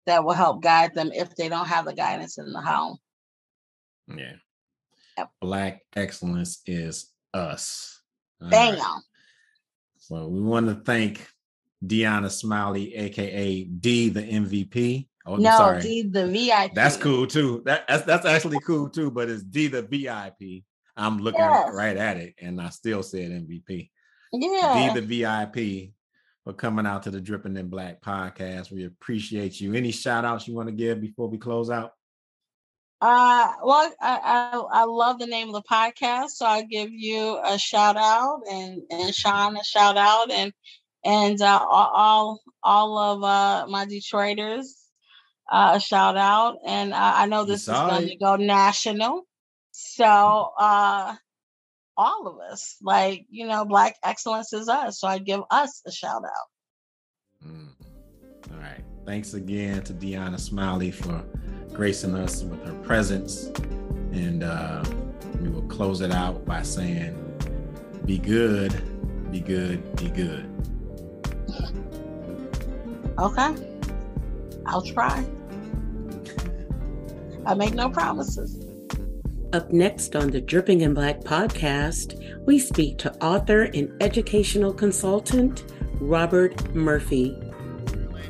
that 0.07 0.25
will 0.25 0.33
help 0.33 0.63
guide 0.63 0.95
them 0.95 1.11
if 1.13 1.35
they 1.37 1.49
don't 1.49 1.69
have 1.69 1.85
the 1.85 1.95
guidance 1.95 2.39
in 2.39 2.53
the 2.53 2.61
home. 2.61 2.99
Yeah. 4.09 4.33
Yep. 5.19 5.31
Black 5.41 5.81
excellence 5.95 6.61
is 6.67 7.11
us. 7.33 8.03
Bam. 8.41 8.75
Right. 8.75 9.01
So 9.99 10.29
we 10.29 10.41
want 10.41 10.67
to 10.67 10.75
thank 10.75 11.27
Deanna 11.85 12.31
Smiley, 12.31 12.95
aka 12.95 13.65
D, 13.65 14.09
the 14.11 14.23
MVP. 14.23 15.07
Oh, 15.27 15.37
no, 15.37 15.57
sorry. 15.57 15.81
D, 15.81 16.03
the 16.03 16.27
VIP. 16.27 16.75
That's 16.75 16.97
cool 16.97 17.27
too. 17.27 17.63
That, 17.65 17.87
that's 17.89 18.05
that's 18.05 18.27
actually 18.27 18.61
cool 18.61 18.91
too, 18.91 19.11
but 19.11 19.31
it's 19.31 19.43
D, 19.43 19.69
the 19.69 19.83
VIP. 19.83 20.65
I'm 20.97 21.19
looking 21.19 21.41
yes. 21.41 21.71
right 21.73 21.97
at 21.97 22.17
it, 22.17 22.35
and 22.41 22.61
I 22.61 22.71
still 22.71 23.03
said 23.03 23.31
MVP. 23.31 23.91
Yeah. 24.33 24.93
Be 24.93 25.01
the 25.01 25.07
VIP 25.07 25.93
for 26.45 26.53
coming 26.53 26.87
out 26.87 27.03
to 27.05 27.11
the 27.11 27.21
Dripping 27.21 27.57
in 27.57 27.69
Black 27.69 28.01
podcast. 28.01 28.71
We 28.71 28.85
appreciate 28.85 29.61
you. 29.61 29.75
Any 29.75 29.91
shout 29.91 30.25
outs 30.25 30.47
you 30.47 30.55
want 30.55 30.69
to 30.69 30.75
give 30.75 31.01
before 31.01 31.29
we 31.29 31.39
close 31.39 31.71
out? 31.71 31.93
Uh, 33.01 33.53
well, 33.63 33.93
I, 34.01 34.51
I, 34.53 34.63
I 34.73 34.85
love 34.85 35.19
the 35.19 35.27
name 35.27 35.49
of 35.49 35.55
the 35.55 35.69
podcast, 35.71 36.31
so 36.31 36.47
I 36.47 36.63
give 36.63 36.91
you 36.91 37.39
a 37.45 37.59
shout 37.59 37.97
out 37.97 38.43
and 38.51 38.83
and 38.91 39.15
Sean 39.15 39.57
a 39.57 39.65
shout 39.65 39.97
out 39.97 40.31
and 40.31 40.53
and 41.05 41.41
uh, 41.41 41.61
all 41.69 42.41
all 42.63 42.99
of 42.99 43.23
uh, 43.23 43.67
my 43.69 43.85
Detroiters 43.85 44.67
uh, 45.51 45.73
a 45.75 45.81
shout 45.81 46.17
out. 46.17 46.59
And 46.65 46.95
I 46.95 47.27
know 47.27 47.45
this 47.45 47.63
is 47.63 47.69
going 47.69 48.09
to 48.09 48.17
go 48.17 48.37
national, 48.37 49.27
so 49.77 50.53
uh, 50.57 51.17
all 51.97 52.29
of 52.29 52.39
us, 52.39 52.77
like 52.81 53.27
you 53.29 53.45
know, 53.49 53.65
Black 53.65 53.97
excellence 54.05 54.53
is 54.53 54.69
us. 54.69 55.01
So 55.01 55.09
I 55.09 55.19
give 55.19 55.41
us 55.51 55.83
a 55.85 55.91
shout 55.91 56.23
out. 56.25 57.45
Mm. 57.45 57.69
All 58.53 58.59
right, 58.61 58.85
thanks 59.05 59.35
again 59.35 59.83
to 59.83 59.93
Deanna 59.93 60.39
Smiley 60.39 60.93
for 60.93 61.25
gracing 61.73 62.15
us 62.15 62.45
with 62.45 62.65
her 62.65 62.75
presence. 62.85 63.47
And 64.13 64.45
uh, 64.45 64.85
we 65.41 65.49
will 65.49 65.67
close 65.67 66.03
it 66.03 66.13
out 66.13 66.45
by 66.45 66.63
saying, 66.63 67.17
Be 68.05 68.19
good, 68.19 68.81
be 69.33 69.41
good, 69.41 69.97
be 69.97 70.09
good. 70.09 70.49
Okay. 73.19 73.55
I'll 74.67 74.83
try. 74.83 75.27
I 77.45 77.55
make 77.55 77.75
no 77.75 77.91
promises. 77.91 78.64
Up 79.55 79.71
next 79.71 80.17
on 80.17 80.33
the 80.33 80.41
Dripping 80.41 80.81
in 80.81 80.95
Black 80.95 81.21
podcast, 81.21 82.45
we 82.45 82.59
speak 82.59 82.99
to 82.99 83.15
author 83.25 83.71
and 83.73 83.89
educational 84.03 84.73
consultant 84.73 85.73
Robert 86.01 86.75
Murphy. 86.75 87.31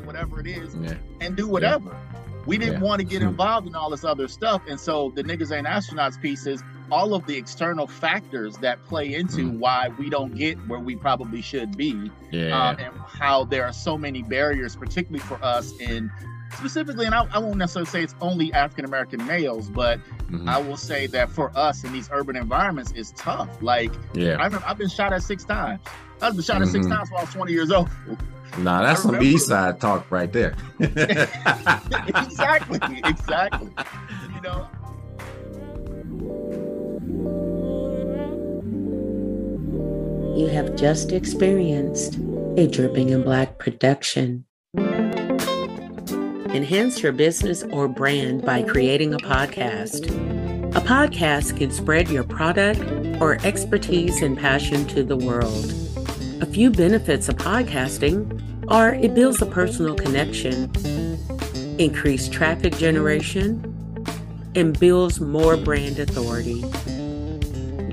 Whatever 0.03 0.41
it 0.41 0.45
is, 0.45 0.75
yeah. 0.75 0.93
and 1.21 1.35
do 1.35 1.47
whatever. 1.47 1.89
Yeah. 1.89 2.43
We 2.45 2.59
didn't 2.59 2.75
yeah. 2.75 2.87
want 2.87 2.99
to 2.99 3.05
get 3.07 3.23
hmm. 3.23 3.29
involved 3.29 3.65
in 3.65 3.73
all 3.73 3.89
this 3.89 4.03
other 4.03 4.27
stuff. 4.27 4.61
And 4.69 4.79
so 4.79 5.13
the 5.15 5.23
niggas 5.23 5.51
ain't 5.51 5.65
astronauts 5.65 6.21
pieces, 6.21 6.61
all 6.91 7.15
of 7.15 7.25
the 7.25 7.35
external 7.35 7.87
factors 7.87 8.57
that 8.57 8.79
play 8.85 9.15
into 9.15 9.51
mm. 9.51 9.57
why 9.57 9.89
we 9.97 10.11
don't 10.11 10.35
get 10.35 10.59
where 10.67 10.79
we 10.79 10.95
probably 10.95 11.41
should 11.41 11.75
be. 11.75 12.11
Yeah. 12.29 12.55
Uh, 12.55 12.75
and 12.77 12.93
how 13.07 13.45
there 13.45 13.65
are 13.65 13.73
so 13.73 13.97
many 13.97 14.21
barriers, 14.21 14.75
particularly 14.75 15.25
for 15.25 15.43
us 15.43 15.73
in 15.79 16.11
specifically, 16.57 17.05
and 17.05 17.15
I, 17.15 17.27
I 17.31 17.39
won't 17.39 17.57
necessarily 17.57 17.89
say 17.89 18.03
it's 18.03 18.15
only 18.21 18.51
African 18.53 18.85
American 18.85 19.25
males, 19.25 19.69
but 19.69 19.99
mm-hmm. 19.99 20.47
I 20.47 20.57
will 20.57 20.77
say 20.77 21.07
that 21.07 21.31
for 21.31 21.55
us 21.57 21.83
in 21.83 21.93
these 21.93 22.09
urban 22.11 22.35
environments, 22.35 22.91
it's 22.95 23.13
tough. 23.15 23.49
Like, 23.61 23.93
yeah, 24.13 24.37
I 24.39 24.45
remember 24.45 24.63
I've 24.65 24.77
been 24.77 24.89
shot 24.89 25.13
at 25.13 25.23
six 25.23 25.43
times. 25.43 25.81
I've 26.21 26.33
been 26.33 26.43
shot 26.43 26.61
at 26.61 26.67
mm-hmm. 26.67 26.71
six 26.71 26.87
times 26.87 27.11
when 27.11 27.19
I 27.19 27.23
was 27.23 27.33
20 27.33 27.51
years 27.51 27.71
old. 27.71 27.89
Nah, 28.59 28.83
that's 28.83 29.03
some 29.03 29.19
B 29.19 29.37
side 29.37 29.81
talk 29.81 30.09
right 30.09 30.31
there. 30.31 30.55
exactly, 30.79 32.79
exactly. 33.03 33.69
You 34.33 34.41
know. 34.41 34.67
You 40.37 40.47
have 40.47 40.75
just 40.75 41.11
experienced 41.11 42.17
a 42.57 42.67
Dripping 42.67 43.09
in 43.09 43.23
Black 43.23 43.57
production. 43.57 44.45
Enhance 46.49 47.01
your 47.01 47.11
business 47.11 47.63
or 47.71 47.87
brand 47.87 48.43
by 48.43 48.61
creating 48.61 49.13
a 49.13 49.17
podcast. 49.17 50.05
A 50.75 50.81
podcast 50.81 51.57
can 51.57 51.71
spread 51.71 52.07
your 52.09 52.23
product 52.23 52.81
or 53.21 53.37
expertise 53.43 54.21
and 54.21 54.37
passion 54.37 54.85
to 54.87 55.03
the 55.03 55.17
world. 55.17 55.73
A 56.41 56.45
few 56.45 56.69
benefits 56.69 57.27
of 57.29 57.35
podcasting 57.35 58.41
are 58.69 58.93
it 58.93 59.15
builds 59.15 59.41
a 59.41 59.45
personal 59.45 59.95
connection, 59.95 60.71
increased 61.79 62.31
traffic 62.31 62.77
generation, 62.77 63.61
and 64.55 64.79
builds 64.79 65.19
more 65.19 65.57
brand 65.57 65.99
authority. 65.99 66.61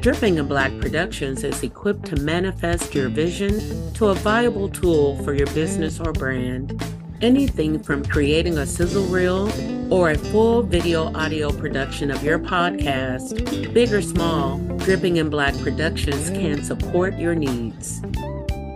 Dripping 0.01 0.39
in 0.39 0.49
Black 0.49 0.73
Productions 0.81 1.45
is 1.45 1.63
equipped 1.63 2.07
to 2.07 2.17
manifest 2.17 2.95
your 2.95 3.09
vision 3.09 3.93
to 3.95 4.09
a 4.09 4.15
viable 4.15 4.69
tool 4.69 5.23
for 5.23 5.33
your 5.33 5.47
business 5.49 6.01
or 6.01 6.13
brand. 6.13 6.83
Anything 7.23 7.79
from 7.79 8.05
creating 8.05 8.59
a 8.59 8.67
sizzle 8.67 9.05
reel 9.05 9.49
or 9.95 10.11
a 10.11 10.19
full 10.19 10.65
video 10.65 11.15
audio 11.15 11.53
production 11.53 12.11
of 12.11 12.25
your 12.25 12.41
podcast, 12.41 13.73
big 13.73 13.93
or 13.93 14.03
small, 14.03 14.59
Dripping 14.79 15.19
in 15.19 15.31
Black 15.31 15.57
Productions 15.59 16.31
can 16.31 16.65
support 16.65 17.15
your 17.15 17.37
needs. 17.37 18.01